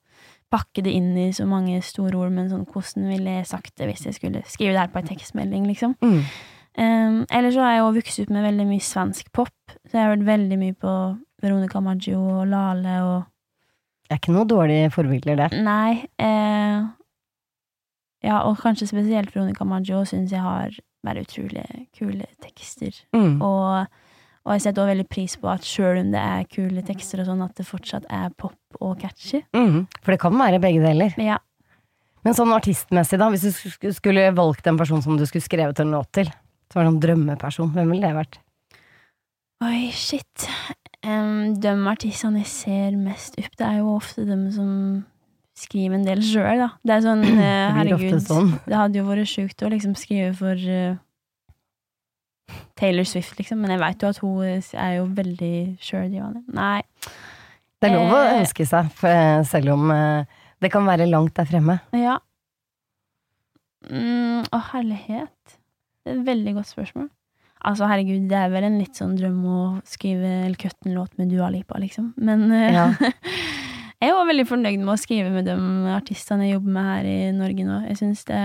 pakke 0.51 0.83
det 0.87 0.93
inn 0.97 1.11
i 1.19 1.31
så 1.37 1.45
mange 1.45 1.81
store 1.83 2.17
ord, 2.17 2.33
men 2.33 2.47
sånn 2.49 2.63
hvordan 2.71 3.09
ville 3.11 3.35
jeg 3.41 3.47
sagt 3.51 3.75
det 3.77 3.89
hvis 3.91 4.07
jeg 4.07 4.15
skulle 4.17 4.45
skrive 4.49 4.73
det 4.77 4.81
her 4.87 4.93
på 4.95 5.03
ei 5.03 5.09
tekstmelding, 5.11 5.67
liksom. 5.69 5.97
Mm. 6.01 6.23
Um, 6.79 7.17
eller 7.35 7.51
så 7.51 7.61
har 7.65 7.73
jeg 7.75 7.81
jo 7.83 7.91
vokst 7.99 8.21
opp 8.23 8.31
med 8.31 8.45
veldig 8.47 8.67
mye 8.71 8.85
svensk 8.87 9.33
pop, 9.35 9.51
så 9.91 9.99
jeg 9.99 10.05
har 10.07 10.13
hørt 10.15 10.25
veldig 10.29 10.59
mye 10.61 10.77
på 10.79 10.93
Veronica 11.43 11.81
Maggio 11.83 12.21
og 12.23 12.47
Lale 12.47 12.95
og 13.03 13.19
Det 14.09 14.15
er 14.15 14.21
ikke 14.23 14.33
noe 14.33 14.49
dårlige 14.49 14.91
forbilder 14.95 15.37
der. 15.37 15.57
Nei. 15.61 15.99
Eh, 16.17 16.48
ja, 18.29 18.43
og 18.45 18.61
kanskje 18.61 18.91
spesielt 18.91 19.33
Veronica 19.33 19.65
Maggio 19.65 20.03
syns 20.09 20.35
jeg 20.35 20.45
har 20.45 20.75
bare 21.07 21.25
utrolig 21.25 21.65
kule 21.97 22.27
tekster. 22.45 22.93
Mm. 23.17 23.39
Og, 23.45 23.87
og 24.45 24.57
jeg 24.57 24.65
setter 24.67 24.83
også 24.83 24.93
veldig 24.93 25.07
pris 25.09 25.37
på 25.41 25.51
at 25.53 25.67
sjøl 25.67 26.03
om 26.03 26.11
det 26.13 26.23
er 26.23 26.49
kule 26.53 26.85
tekster, 26.85 27.23
og 27.23 27.31
sånn, 27.31 27.45
at 27.47 27.57
det 27.57 27.69
fortsatt 27.69 28.09
er 28.13 28.35
pop 28.37 28.83
og 28.85 28.99
catchy. 29.01 29.43
Mm. 29.57 29.87
For 30.03 30.15
det 30.15 30.21
kan 30.25 30.37
være 30.37 30.61
begge 30.63 30.85
deler. 30.85 31.17
Ja. 31.23 31.39
Men 32.27 32.37
sånn 32.37 32.53
artistmessig, 32.53 33.21
da, 33.21 33.31
hvis 33.33 33.47
du 33.81 33.91
skulle 33.95 34.29
valgt 34.37 34.67
en 34.69 34.81
person 34.81 35.01
som 35.05 35.17
du 35.17 35.25
skulle 35.29 35.47
skrevet 35.47 35.81
en 35.81 35.95
låt 35.95 36.11
til, 36.19 36.29
som 36.69 36.83
var 36.83 36.91
en 36.91 37.01
drømmeperson, 37.01 37.73
hvem 37.73 37.95
ville 37.95 38.11
det 38.11 38.19
vært? 38.19 38.41
Oi, 39.65 39.89
shit. 39.97 40.49
Um, 41.07 41.55
de 41.63 41.71
artistene 41.89 42.43
jeg 42.43 42.51
ser 42.51 42.99
mest 42.99 43.39
opp, 43.41 43.55
det 43.57 43.65
er 43.65 43.79
jo 43.81 43.95
ofte 43.95 44.27
dem 44.29 44.49
som 44.53 44.69
skriver 45.59 45.99
en 45.99 46.07
del 46.07 46.23
sjøl, 46.25 46.63
da. 46.63 46.69
Det 46.87 46.95
er 46.97 47.05
sånn, 47.05 47.25
eh, 47.49 47.75
herregud, 47.79 48.21
sånn. 48.25 48.53
det 48.69 48.79
hadde 48.79 49.01
jo 49.03 49.07
vært 49.11 49.31
sjukt 49.31 49.65
å 49.67 49.71
liksom 49.75 49.97
skrive 49.99 50.33
for 50.39 50.55
eh, 50.79 50.97
Taylor 52.79 53.05
Swift, 53.09 53.35
liksom, 53.41 53.59
men 53.61 53.75
jeg 53.75 53.83
veit 53.83 54.03
jo 54.05 54.09
at 54.13 54.21
hun 54.23 54.45
er 54.49 54.93
jo 55.01 55.09
veldig 55.19 55.55
sjøldrivende. 55.83 56.45
Nei. 56.57 56.81
Det 57.79 57.91
er 57.91 57.95
lov 57.95 58.15
å 58.15 58.23
Eh. 58.25 58.39
ønske 58.41 58.65
seg, 58.67 58.89
eh, 59.07 59.43
selv 59.47 59.75
om 59.75 59.91
eh, 59.95 60.25
det 60.63 60.71
kan 60.73 60.87
være 60.89 61.07
langt 61.11 61.35
der 61.39 61.47
fremme. 61.47 61.79
Ja. 61.95 62.17
Mm, 63.89 64.43
å, 64.53 64.59
herlighet. 64.73 65.59
Det 66.05 66.13
er 66.15 66.19
et 66.21 66.27
veldig 66.27 66.55
godt 66.59 66.71
spørsmål. 66.73 67.09
Altså, 67.69 67.87
herregud, 67.91 68.29
det 68.31 68.39
er 68.39 68.51
vel 68.53 68.65
en 68.69 68.79
litt 68.79 68.95
sånn 68.99 69.17
drøm 69.19 69.39
å 69.51 69.61
skrive 69.87 70.29
eller 70.47 70.59
kutte 70.59 70.87
en 70.87 70.95
låt 70.95 71.17
med 71.19 71.31
Dua 71.33 71.49
Lipa, 71.51 71.79
liksom. 71.83 72.13
Men 72.17 72.51
eh, 72.55 72.73
Ja. 72.75 72.89
veldig 74.29 74.47
fornøyd 74.49 74.79
med 74.83 74.93
å 74.95 74.99
skrive 75.01 75.31
med 75.35 75.47
de 75.49 75.55
artistene 75.97 76.47
jeg 76.49 76.57
jobber 76.59 76.75
med 76.77 76.85
her 76.93 77.09
i 77.09 77.17
Norge 77.37 77.65
nå. 77.69 77.79
Jeg 77.89 77.97
syns 78.03 78.25
det 78.29 78.43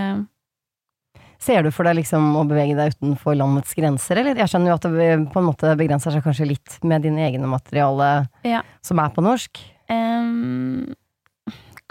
Ser 1.44 1.60
du 1.66 1.72
for 1.76 1.84
deg 1.84 1.98
liksom 1.98 2.24
å 2.40 2.46
bevege 2.48 2.76
deg 2.78 2.94
utenfor 2.96 3.36
landets 3.36 3.74
grenser, 3.76 4.16
eller? 4.22 4.38
Jeg 4.40 4.48
skjønner 4.48 4.72
jo 4.72 4.76
at 4.78 4.86
det 4.88 5.08
på 5.34 5.42
en 5.42 5.48
måte 5.50 5.74
begrenser 5.76 6.14
seg 6.16 6.24
kanskje 6.24 6.46
litt 6.48 6.78
med 6.88 7.04
dine 7.04 7.20
egne 7.26 7.50
materiale 7.52 8.30
Ja. 8.48 8.62
som 8.82 9.02
er 9.04 9.10
på 9.12 9.20
norsk. 9.26 9.60
Um, 9.92 10.94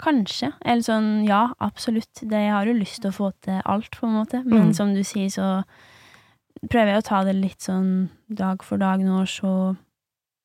kanskje. 0.01 0.49
Eller 0.65 0.81
sånn, 0.81 1.11
ja, 1.27 1.43
absolutt. 1.61 2.23
Det, 2.23 2.33
jeg 2.47 2.49
har 2.55 2.65
jo 2.65 2.73
lyst 2.79 3.03
til 3.03 3.11
å 3.11 3.17
få 3.19 3.29
til 3.45 3.61
alt, 3.63 3.91
på 3.93 4.07
en 4.09 4.17
måte. 4.17 4.41
Men 4.43 4.71
Mm. 4.71 4.73
som 4.73 4.93
du 4.95 5.03
sier, 5.03 5.29
så 5.29 5.63
prøver 6.67 6.93
jeg 6.95 7.03
å 7.03 7.07
ta 7.07 7.23
det 7.23 7.35
litt 7.35 7.59
sånn 7.61 8.09
dag 8.33 8.63
for 8.63 8.77
dag 8.81 8.99
nå, 9.05 9.21
så 9.29 9.77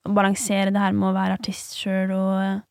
balansere 0.04 0.70
det 0.72 0.80
her 0.84 0.92
med 0.92 1.08
å 1.08 1.16
være 1.16 1.38
artist 1.40 1.76
sjøl 1.80 2.12
og, 2.12 2.62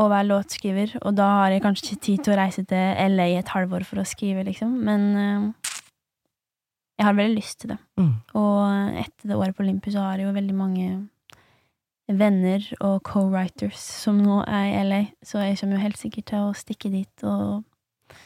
og 0.00 0.10
være 0.12 0.28
låtskriver. 0.30 0.96
Og 1.04 1.14
da 1.18 1.28
har 1.42 1.54
jeg 1.54 1.62
kanskje 1.64 1.86
ikke 1.86 2.04
tid 2.06 2.24
til 2.24 2.34
å 2.34 2.40
reise 2.40 2.64
til 2.68 3.14
LA 3.14 3.28
et 3.40 3.54
halvår 3.54 3.86
for 3.88 4.02
å 4.02 4.08
skrive, 4.08 4.44
liksom. 4.48 4.72
Men 4.86 5.06
uh, 5.16 5.72
jeg 7.00 7.08
har 7.08 7.16
veldig 7.18 7.38
lyst 7.38 7.62
til 7.62 7.74
det. 7.74 7.78
Mm. 8.00 8.12
Og 8.40 9.00
etter 9.04 9.32
det 9.32 9.38
året 9.38 9.56
på 9.56 9.64
Olympus 9.64 9.96
så 9.96 10.04
har 10.06 10.20
jeg 10.20 10.28
jo 10.28 10.36
veldig 10.36 10.56
mange 10.56 10.90
venner 12.10 12.64
og 12.82 12.96
co-writers 13.06 13.78
som 13.78 14.16
nå 14.18 14.40
er 14.42 14.64
i 14.72 14.80
LA, 14.82 15.02
så 15.22 15.44
jeg 15.44 15.60
kommer 15.60 15.78
jo 15.78 15.84
helt 15.84 16.00
sikkert 16.00 16.26
til 16.32 16.48
å 16.48 16.56
stikke 16.58 16.90
dit 16.90 17.22
og 17.22 17.60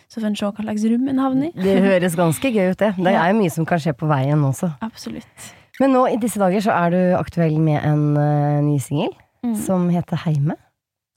så 0.09 0.23
får 0.23 0.31
en 0.31 0.39
se 0.41 0.49
hva 0.49 0.65
slags 0.65 0.87
rom 0.89 1.11
en 1.13 1.21
havner 1.21 1.51
i. 1.51 1.65
Det 1.67 1.75
høres 1.85 2.15
ganske 2.17 2.49
gøy 2.55 2.71
ut, 2.71 2.79
det. 2.81 2.95
Det 2.97 3.13
er 3.13 3.27
jo 3.29 3.37
mye 3.37 3.53
som 3.53 3.67
kan 3.69 3.83
skje 3.85 3.93
på 4.01 4.09
veien 4.09 4.41
også. 4.49 4.71
Absolutt. 4.87 5.51
Men 5.83 5.93
nå 5.93 6.07
i 6.15 6.17
disse 6.23 6.41
dager 6.41 6.65
så 6.65 6.73
er 6.73 6.95
du 6.95 7.01
aktuell 7.19 7.59
med 7.61 7.85
en 7.85 8.07
uh, 8.17 8.63
ny 8.65 8.79
singel 8.81 9.13
Mm. 9.45 9.57
som 9.61 9.89
heter 9.93 10.17
Heime. 10.25 10.57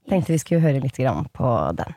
Tenkte 0.09 0.31
vi 0.31 0.39
skulle 0.39 0.61
høre 0.63 0.79
litt 0.79 0.97
grann 0.97 1.25
på 1.35 1.49
den. 1.75 1.95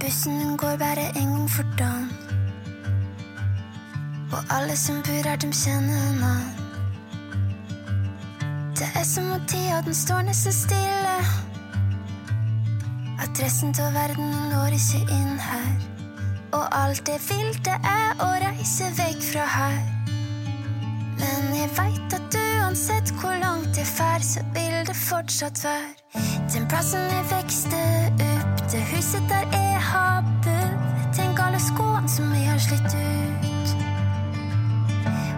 Bussen 0.00 0.56
går 0.60 0.76
bare 0.76 1.06
en 1.16 1.30
gang 1.32 1.48
for 1.50 1.64
dagen. 1.78 2.10
Og 4.34 4.40
alle 4.50 4.76
som 4.76 5.00
bor 5.06 5.28
her, 5.28 5.36
de 5.36 5.48
kjenner 5.52 6.04
en. 6.10 6.52
Det 8.76 8.90
er 9.00 9.04
som 9.08 9.32
om 9.32 9.40
tida 9.48 9.80
den 9.86 9.94
står 9.94 10.22
nesten 10.28 10.52
stille. 10.52 11.16
At 13.22 13.42
resten 13.42 13.72
til 13.72 13.88
verden 13.96 14.30
når 14.52 14.76
ikke 14.76 15.02
inn 15.08 15.40
her. 15.40 15.72
Og 16.52 16.68
alt 16.84 17.08
jeg 17.08 17.20
vil, 17.30 17.52
det 17.64 17.80
er 17.80 18.20
å 18.20 18.32
reise 18.44 18.92
vekk 19.00 19.28
fra 19.32 19.50
her. 19.56 19.93
Men 21.24 21.54
jeg 21.56 21.70
veit 21.78 22.16
at 22.20 22.36
uansett 22.36 23.12
hvor 23.20 23.36
langt 23.40 23.76
jeg 23.80 23.88
fær, 23.88 24.20
så 24.22 24.44
vil 24.54 24.80
det 24.86 24.96
fortsatt 24.96 25.64
være 25.64 26.04
den 26.54 26.66
plassen 26.70 27.00
jeg 27.10 27.24
vekste 27.30 27.78
opp, 28.22 28.60
det 28.70 28.82
huset 28.92 29.24
der 29.30 29.46
jeg 29.52 29.80
har 29.82 30.20
bodd. 30.44 30.84
Tenk 31.16 31.40
alle 31.42 31.58
skoene 31.62 32.08
som 32.10 32.30
jeg 32.36 32.46
har 32.46 32.60
slitt 32.62 32.94
ut. 32.94 33.72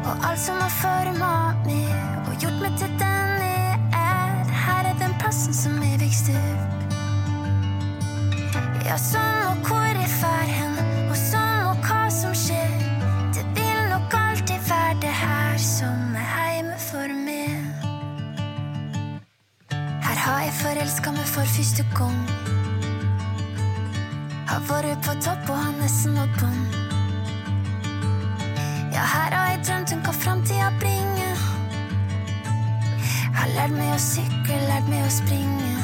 Og 0.06 0.26
alt 0.28 0.42
som 0.42 0.60
har 0.60 0.72
forma 0.76 1.30
meg 1.64 2.26
og 2.26 2.34
gjort 2.42 2.58
meg 2.60 2.76
til 2.82 2.92
den 3.00 3.32
jeg 3.46 3.78
er. 4.02 4.52
Her 4.66 4.90
er 4.90 4.98
den 5.00 5.14
plassen 5.22 5.56
som 5.56 5.78
jeg 5.82 6.02
vokste 6.02 6.36
opp. 6.42 6.72
Ja, 8.86 8.96
sånn 9.00 9.40
og 9.54 9.70
hvor 9.70 9.85
for 21.36 21.44
første 21.44 21.84
gang. 21.98 22.20
Har 24.48 24.60
vært 24.68 25.02
på 25.04 25.12
topp 25.20 25.50
og 25.52 25.58
har 25.60 25.74
nesten 25.76 26.14
nådd 26.16 26.32
bunn. 26.40 26.62
Ja, 28.94 29.02
her 29.04 29.36
har 29.36 29.50
jeg 29.50 29.60
drømt 29.66 29.92
om 29.92 30.00
hva 30.06 30.14
framtida 30.16 30.70
bringer. 30.80 31.42
Har 33.36 33.52
lært 33.52 33.76
meg 33.76 33.92
å 33.92 34.00
sykle, 34.00 34.56
lært 34.70 34.88
meg 34.88 35.04
å 35.04 35.12
springe. 35.12 35.74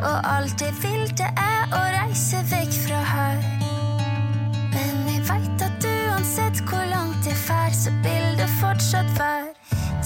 Og 0.00 0.32
alt 0.36 0.64
jeg 0.64 0.78
vil, 0.80 1.04
det 1.20 1.28
er 1.28 1.76
å 1.76 1.82
reise 1.98 2.40
vekk 2.54 2.72
fra 2.86 3.04
her. 3.12 3.44
Men 4.72 5.04
jeg 5.12 5.26
veit 5.28 5.66
at 5.68 5.88
uansett 5.92 6.64
hvor 6.64 6.88
langt 6.94 7.28
jeg 7.28 7.36
fær, 7.44 7.76
så 7.76 7.92
vil 8.06 8.40
det 8.40 8.48
fortsatt 8.62 9.12
være 9.20 9.52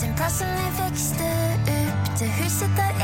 den 0.02 0.18
plassen 0.18 0.50
jeg 0.59 0.74
vokste 0.83 1.31
opp, 1.76 2.11
det 2.18 2.29
huset 2.42 2.70
der 2.76 2.95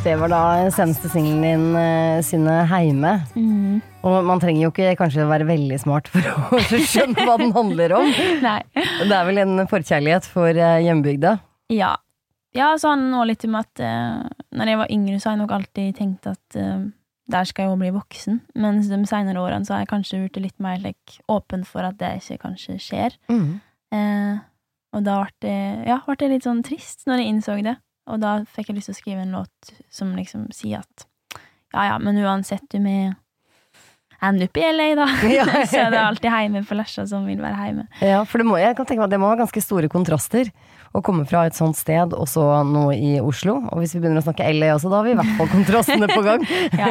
Det 0.00 0.14
var 0.16 0.30
da 0.32 0.42
seneste 0.72 1.10
singelen 1.12 1.42
din, 1.42 1.64
eh, 1.76 2.20
Synne 2.24 2.62
Heime. 2.70 3.10
Mm. 3.34 3.80
Og 4.06 4.24
man 4.24 4.40
trenger 4.40 4.62
jo 4.62 4.70
ikke 4.70 4.94
kanskje 5.00 5.26
være 5.28 5.48
veldig 5.48 5.78
smart 5.82 6.08
for 6.08 6.22
å 6.22 6.60
skjønne 6.92 7.26
hva 7.26 7.34
den 7.42 7.50
handler 7.56 7.96
om. 7.98 8.06
Nei. 8.46 8.60
Det 8.72 9.10
er 9.10 9.26
vel 9.28 9.42
en 9.42 9.66
forkjærlighet 9.68 10.28
for 10.30 10.48
eh, 10.54 10.78
hjembygda. 10.86 11.34
Ja. 11.74 11.96
Ja, 12.56 12.70
så 12.78 12.94
han 12.94 13.10
nå 13.12 13.26
litt 13.28 13.44
om 13.46 13.58
at 13.60 13.82
uh, 13.82 14.24
når 14.56 14.72
jeg 14.72 14.78
var 14.80 14.94
yngre, 14.94 15.18
så 15.20 15.28
har 15.28 15.36
jeg 15.36 15.42
nok 15.44 15.52
alltid 15.58 15.98
tenkt 15.98 16.26
at 16.26 16.58
uh, 16.58 16.88
der 17.30 17.46
skal 17.50 17.66
jeg 17.66 17.70
jo 17.74 17.80
bli 17.82 17.90
voksen. 17.94 18.40
Mens 18.58 18.88
de 18.90 18.98
senere 19.10 19.42
årene 19.42 19.66
så 19.66 19.76
har 19.76 19.84
jeg 19.84 19.92
kanskje 19.92 20.22
blitt 20.24 20.40
litt 20.48 20.62
mer 20.62 20.80
like, 20.82 21.20
åpen 21.30 21.66
for 21.66 21.86
at 21.86 21.98
det 22.00 22.16
ikke 22.22 22.40
kanskje 22.46 22.78
skjer. 22.82 23.18
Mm. 23.30 23.60
Eh, 23.94 24.40
Og 24.96 25.04
da 25.06 25.20
ble 25.22 25.32
det, 25.44 25.58
ja, 25.86 26.00
ble 26.06 26.18
det 26.18 26.30
litt 26.34 26.46
sånn 26.48 26.64
trist 26.66 27.06
når 27.06 27.22
jeg 27.22 27.32
innså 27.34 27.56
det. 27.64 27.76
Og 28.10 28.20
da 28.22 28.40
fikk 28.48 28.70
jeg 28.70 28.80
lyst 28.80 28.90
til 28.90 28.96
å 28.96 29.00
skrive 29.00 29.24
en 29.24 29.34
låt 29.38 29.74
som 29.92 30.14
liksom 30.16 30.48
sier 30.54 30.82
at 30.82 31.06
ja 31.70 31.92
ja, 31.92 31.98
men 32.02 32.18
uansett, 32.18 32.64
du 32.72 32.80
med 32.82 33.14
ender 34.20 34.48
opp 34.50 34.58
i 34.58 34.64
LA, 34.72 34.88
da. 34.98 35.06
Ja. 35.38 35.46
så 35.70 35.84
er 35.84 35.94
det 35.94 36.00
alltid 36.02 36.30
hjemme 36.32 36.64
for 36.66 36.80
Lesja 36.80 37.06
som 37.08 37.28
vil 37.28 37.40
være 37.42 37.68
hjemme. 37.68 37.86
Ja, 38.04 38.24
for 38.28 38.42
det 38.42 38.48
må, 38.48 38.58
jeg 38.60 38.76
kan 38.76 38.88
tenke 38.88 39.04
meg 39.04 39.08
at 39.08 39.14
det 39.14 39.22
må 39.22 39.30
ha 39.30 39.38
ganske 39.40 39.62
store 39.64 39.90
kontraster 39.92 40.50
å 40.90 41.02
komme 41.06 41.24
fra 41.28 41.44
et 41.46 41.54
sånt 41.54 41.78
sted, 41.78 42.14
og 42.16 42.26
så 42.30 42.44
nå 42.66 42.88
i 42.96 43.12
Oslo. 43.22 43.56
Og 43.70 43.82
hvis 43.82 43.94
vi 43.94 44.02
begynner 44.02 44.22
å 44.22 44.26
snakke 44.26 44.48
LA 44.50 44.72
også, 44.74 44.90
da 44.90 44.98
har 44.98 45.06
vi 45.06 45.14
i 45.14 45.18
hvert 45.20 45.36
fall 45.38 45.50
kontrastene 45.52 46.10
på 46.10 46.24
gang. 46.26 46.46
Ja. 46.80 46.88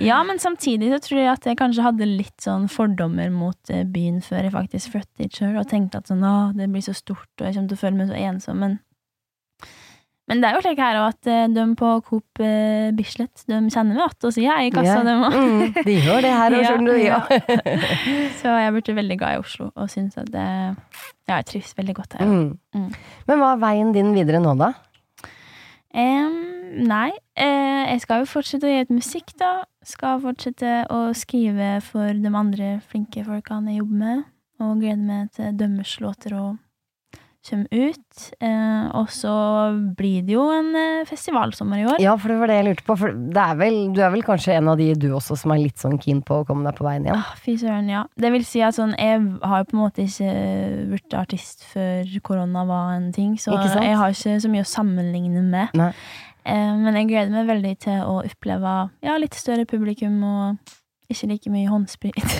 ja, 0.00 0.18
men 0.26 0.40
samtidig 0.42 0.88
så 0.92 0.98
tror 1.04 1.18
jeg 1.20 1.30
at 1.30 1.46
jeg 1.46 1.58
kanskje 1.58 1.84
hadde 1.84 2.08
litt 2.08 2.44
sånn 2.44 2.64
fordommer 2.72 3.30
mot 3.32 3.70
eh, 3.72 3.84
byen 3.88 4.20
før 4.24 4.46
jeg 4.46 4.54
faktisk 4.54 4.94
flyttet 4.94 5.24
hit 5.24 5.38
sjøl, 5.38 5.56
og 5.60 5.68
tenkte 5.70 6.00
at 6.00 6.10
sånn, 6.10 6.24
å, 6.26 6.52
det 6.56 6.68
blir 6.72 6.84
så 6.84 6.94
stort, 6.96 7.30
og 7.38 7.46
jeg 7.46 7.56
kommer 7.56 7.72
til 7.72 7.78
å 7.78 7.82
føle 7.82 7.98
meg 8.00 8.10
så 8.10 8.18
ensom. 8.18 8.62
Men, 8.62 8.78
men 10.32 10.40
det 10.42 10.48
er 10.48 10.56
jo 10.56 10.62
slik 10.64 10.80
her 10.80 10.98
òg 11.02 11.08
at 11.12 11.28
eh, 11.28 11.42
de 11.52 11.64
på 11.76 11.90
Coop 12.08 12.40
eh, 12.42 12.88
Bislett, 12.96 13.44
de 13.44 13.58
kjenner 13.68 13.92
meg 13.92 14.00
igjen 14.00 14.28
og 14.28 14.32
sier 14.34 14.56
hei 14.56 14.70
i 14.70 14.72
kassa, 14.72 14.94
Ja. 14.98 15.02
dem 15.06 15.26
òg. 15.28 15.36
Mm, 15.36 15.82
de 15.84 15.96
gjør 16.06 16.24
det 16.24 16.32
her 16.32 16.56
òg, 16.56 16.64
skjønner 16.68 16.96
du. 16.96 17.02
Ja. 17.04 17.20
Så 18.40 18.54
jeg 18.56 18.76
ble 18.78 18.96
veldig 19.02 19.18
glad 19.20 19.36
i 19.36 19.42
Oslo, 19.42 19.68
og 19.76 19.92
syns 19.92 20.16
at 20.20 20.32
det 20.32 20.46
Ja, 21.28 21.36
jeg 21.36 21.46
trives 21.52 21.76
veldig 21.76 21.94
godt 22.00 22.16
her. 22.18 22.26
Mm. 22.26 22.56
Mm. 22.74 22.88
Men 23.28 23.42
hva 23.44 23.52
er 23.52 23.62
veien 23.68 23.92
din 23.94 24.10
videre 24.16 24.40
nå, 24.42 24.56
da? 24.58 24.72
Um, 25.92 26.40
nei, 26.88 27.10
eh, 27.36 27.84
jeg 27.92 28.00
skal 28.06 28.22
jo 28.22 28.30
fortsette 28.32 28.64
å 28.64 28.72
gi 28.72 28.84
ut 28.86 28.92
musikk, 28.96 29.34
da. 29.40 29.52
Skal 29.84 30.22
fortsette 30.22 30.82
å 30.94 31.04
skrive 31.16 31.74
for 31.84 32.16
de 32.16 32.32
andre 32.32 32.78
flinke 32.88 33.24
folkene 33.26 33.74
jeg 33.74 33.82
jobber 33.82 34.00
med. 34.06 34.22
Og 34.62 34.78
gleder 34.80 35.02
meg 35.02 35.32
til 35.36 35.56
Dømmers 35.58 35.96
låter 36.00 36.36
og 36.38 36.52
kommer 37.48 37.66
ut. 37.70 38.24
Eh, 38.40 38.84
og 38.98 39.10
så 39.12 39.32
blir 39.98 40.24
det 40.26 40.34
jo 40.36 40.44
en 40.54 40.70
eh, 40.78 41.04
festivalsommer 41.08 41.82
i 41.82 41.86
år. 41.90 42.02
Ja, 42.02 42.14
for 42.20 42.32
det 42.32 42.38
var 42.40 42.52
det 42.52 42.58
jeg 42.60 42.68
lurte 42.68 42.86
på. 42.86 42.96
For 43.00 43.16
det 43.36 43.44
er 43.44 43.60
vel, 43.60 43.78
du 43.94 44.02
er 44.02 44.12
vel 44.14 44.24
kanskje 44.26 44.56
en 44.56 44.72
av 44.72 44.80
de 44.80 44.88
du 44.98 45.08
også 45.16 45.36
som 45.40 45.54
er 45.54 45.62
litt 45.64 45.82
sånn 45.82 45.98
keen 46.02 46.22
på 46.26 46.40
å 46.40 46.48
komme 46.48 46.66
deg 46.68 46.78
på 46.78 46.86
veien 46.86 47.08
igjen? 47.08 47.22
Ah, 47.22 47.36
Fy 47.42 47.56
søren, 47.60 47.90
ja. 47.92 48.04
Det 48.14 48.32
vil 48.34 48.46
si 48.48 48.62
at 48.64 48.78
sånn, 48.78 48.94
jeg 48.98 49.22
har 49.42 49.62
jo 49.62 49.70
på 49.70 49.78
en 49.78 49.84
måte 49.84 50.06
ikke 50.06 50.34
blitt 50.92 51.16
artist 51.18 51.66
før 51.72 52.12
korona 52.24 52.66
var 52.68 52.92
en 52.96 53.10
ting, 53.14 53.34
så 53.40 53.56
jeg 53.56 53.96
har 53.98 54.14
ikke 54.14 54.38
så 54.42 54.52
mye 54.52 54.66
å 54.66 54.72
sammenligne 54.72 55.42
med. 55.42 55.82
Eh, 56.42 56.74
men 56.78 56.98
jeg 56.98 57.10
gleder 57.10 57.34
meg 57.34 57.50
veldig 57.50 57.74
til 57.84 58.00
å 58.02 58.20
oppleve 58.24 58.76
ja, 59.04 59.18
litt 59.20 59.36
større 59.38 59.66
publikum 59.68 60.22
og 60.26 60.72
ikke 61.12 61.28
like 61.30 61.52
mye 61.52 61.70
håndsprit. 61.70 62.34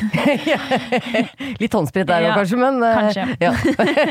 litt 1.62 1.76
håndsprit 1.76 2.08
der 2.08 2.24
òg, 2.24 2.28
Ja, 2.28 2.36
kanskje, 2.40 2.58
men 2.60 2.82
eh, 2.82 2.98
kanskje. 2.98 3.26
Ja. 3.42 3.52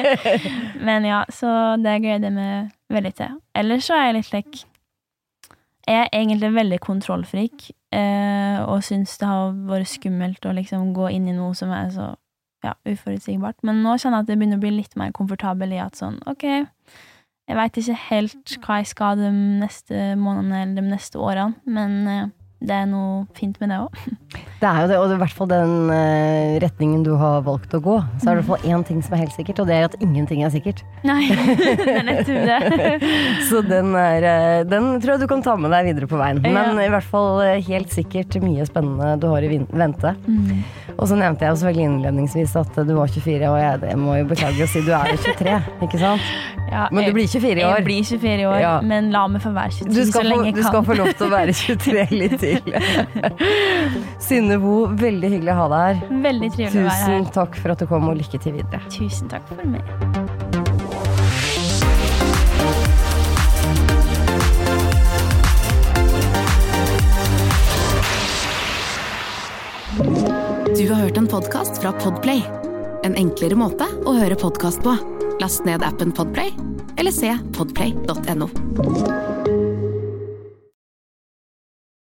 men 0.87 1.07
ja, 1.09 1.21
så 1.33 1.53
det 1.81 1.97
gleder 2.03 2.29
jeg 2.29 2.35
meg 2.37 2.71
veldig 2.93 3.13
til. 3.17 3.37
Ellers 3.57 3.89
så 3.89 3.97
er 3.97 4.09
jeg 4.09 4.17
litt 4.19 4.33
lekk 4.35 4.63
Jeg 5.89 5.97
er 5.97 6.09
egentlig 6.13 6.51
veldig 6.55 6.81
kontrollfrik, 6.83 7.69
eh, 7.97 8.57
og 8.63 8.83
syns 8.85 9.17
det 9.19 9.29
har 9.29 9.55
vært 9.69 9.89
skummelt 9.91 10.45
å 10.45 10.55
liksom 10.55 10.91
gå 10.95 11.09
inn 11.17 11.29
i 11.31 11.35
noe 11.35 11.55
som 11.57 11.73
er 11.75 11.89
så 11.93 12.11
ja, 12.61 12.75
uforutsigbart. 12.85 13.63
Men 13.67 13.81
nå 13.83 13.97
kjenner 13.97 14.21
jeg 14.21 14.27
at 14.27 14.33
jeg 14.33 14.41
begynner 14.41 14.61
å 14.61 14.65
bli 14.65 14.75
litt 14.75 14.93
mer 14.99 15.13
komfortabel 15.17 15.73
i 15.73 15.81
at 15.81 15.97
sånn, 15.97 16.19
ok, 16.29 16.45
jeg 17.49 17.57
veit 17.57 17.79
ikke 17.81 17.97
helt 18.07 18.53
hva 18.63 18.77
jeg 18.79 18.91
skal 18.91 19.17
de 19.19 19.31
neste 19.33 20.13
månedene 20.19 20.61
eller 20.61 20.77
de 20.77 20.93
neste 20.93 21.19
årene, 21.19 21.57
men 21.65 21.97
eh, 22.07 22.29
det 22.61 22.75
er 22.77 22.85
noe 22.85 23.23
fint 23.37 23.57
med 23.61 23.71
det 23.73 23.81
òg. 23.81 24.01
Det 24.61 24.69
er 24.69 24.83
jo 24.83 24.89
det, 24.91 24.97
og 25.01 25.09
i 25.09 25.15
hvert 25.17 25.33
fall 25.33 25.47
den 25.49 25.71
eh, 25.89 26.59
retningen 26.61 27.01
du 27.01 27.15
har 27.17 27.39
valgt 27.41 27.71
å 27.73 27.79
gå. 27.81 27.95
Så 28.21 28.29
er 28.29 28.37
det 28.37 28.43
i 28.43 28.45
hvert 28.45 28.49
fall 28.51 28.67
én 28.69 28.83
ting 28.85 28.99
som 29.01 29.15
er 29.17 29.23
helt 29.23 29.33
sikkert, 29.33 29.57
og 29.63 29.71
det 29.71 29.73
er 29.73 29.87
at 29.87 29.95
ingenting 30.05 30.43
er 30.45 30.51
sikkert. 30.53 30.83
Nei, 31.09 31.23
det 31.79 31.87
er 31.95 32.05
nettopp 32.05 32.45
det. 32.45 33.09
Så 33.47 33.63
den, 33.65 33.89
er, 33.97 34.27
eh, 34.29 34.59
den 34.69 34.91
tror 35.01 35.15
jeg 35.15 35.23
du 35.23 35.27
kan 35.31 35.41
ta 35.41 35.55
med 35.57 35.73
deg 35.73 35.89
videre 35.89 36.11
på 36.11 36.19
veien. 36.21 36.43
Ja. 36.45 36.53
Men 36.53 36.77
i 36.85 36.91
hvert 36.93 37.09
fall 37.09 37.41
eh, 37.41 37.57
helt 37.71 37.89
sikkert 37.89 38.37
mye 38.45 38.69
spennende 38.69 39.15
du 39.17 39.31
har 39.33 39.41
i 39.41 39.49
vente. 39.65 40.13
Mm. 40.29 40.61
Og 40.93 41.09
så 41.09 41.17
nevnte 41.17 41.47
jeg 41.47 41.55
jo 41.55 41.59
selvfølgelig 41.63 41.87
innledningsvis 41.89 42.53
at 42.61 42.77
du 42.85 42.93
var 42.99 43.09
24, 43.09 43.49
og 43.49 43.57
jeg, 43.63 43.81
jeg 43.89 43.99
må 44.05 44.19
jo 44.19 44.29
beklage 44.29 44.61
å 44.61 44.69
si 44.69 44.85
du 44.85 44.93
er 44.93 45.09
jo 45.15 45.17
23, 45.25 45.57
ikke 45.87 46.01
sant? 46.05 46.29
Ja, 46.71 46.85
Men 46.93 47.09
du 47.09 47.15
blir 47.17 47.27
24 47.27 47.57
i 47.57 47.65
år. 47.65 47.79
Jeg 47.81 47.85
blir 47.89 48.05
24 48.07 48.37
i 48.37 48.45
år, 48.47 48.59
Ja. 48.61 48.75
men 48.85 49.09
la 49.11 49.25
meg 49.27 49.41
få 49.43 49.51
være 49.57 49.73
23 49.81 49.91
Du 49.91 50.11
så 50.13 50.21
lenge 50.23 50.37
få, 50.37 50.45
kan. 50.45 50.59
du 50.61 50.63
skal 50.69 50.85
få 50.87 50.99
lov 51.01 51.09
til 51.17 51.25
å 51.25 51.31
være 51.33 51.57
23 51.57 52.05
litt 52.13 52.37
til. 52.39 52.50
Synne 54.27 54.57
Bo, 54.61 54.75
veldig 54.99 55.31
hyggelig 55.35 55.53
å 55.53 55.59
ha 55.61 55.67
deg 55.73 55.85
her. 55.87 56.21
Veldig 56.27 56.51
trivelig 56.55 56.81
å 56.81 56.87
være 56.87 56.97
her. 56.97 57.19
Tusen 57.21 57.33
takk 57.37 57.59
for 57.61 57.75
at 57.75 57.83
du 57.83 57.89
kom, 57.89 58.09
og 58.11 58.19
lykke 58.21 58.41
til 58.41 58.57
videre. 58.59 58.81
Tusen 58.93 59.31
takk 59.31 59.47
for 59.49 59.55
meg. 59.65 59.83
Du 70.77 70.87
har 70.89 71.01
hørt 71.01 71.17
en 71.17 71.27
podkast 71.27 71.81
fra 71.81 71.91
Podplay. 71.91 72.41
En 73.03 73.17
enklere 73.19 73.57
måte 73.59 73.85
å 74.07 74.15
høre 74.15 74.37
podkast 74.39 74.81
på. 74.85 74.95
Last 75.41 75.65
ned 75.67 75.83
appen 75.85 76.13
Podplay, 76.15 76.53
eller 76.97 77.13
se 77.13 77.35
podplay.no. 77.57 78.49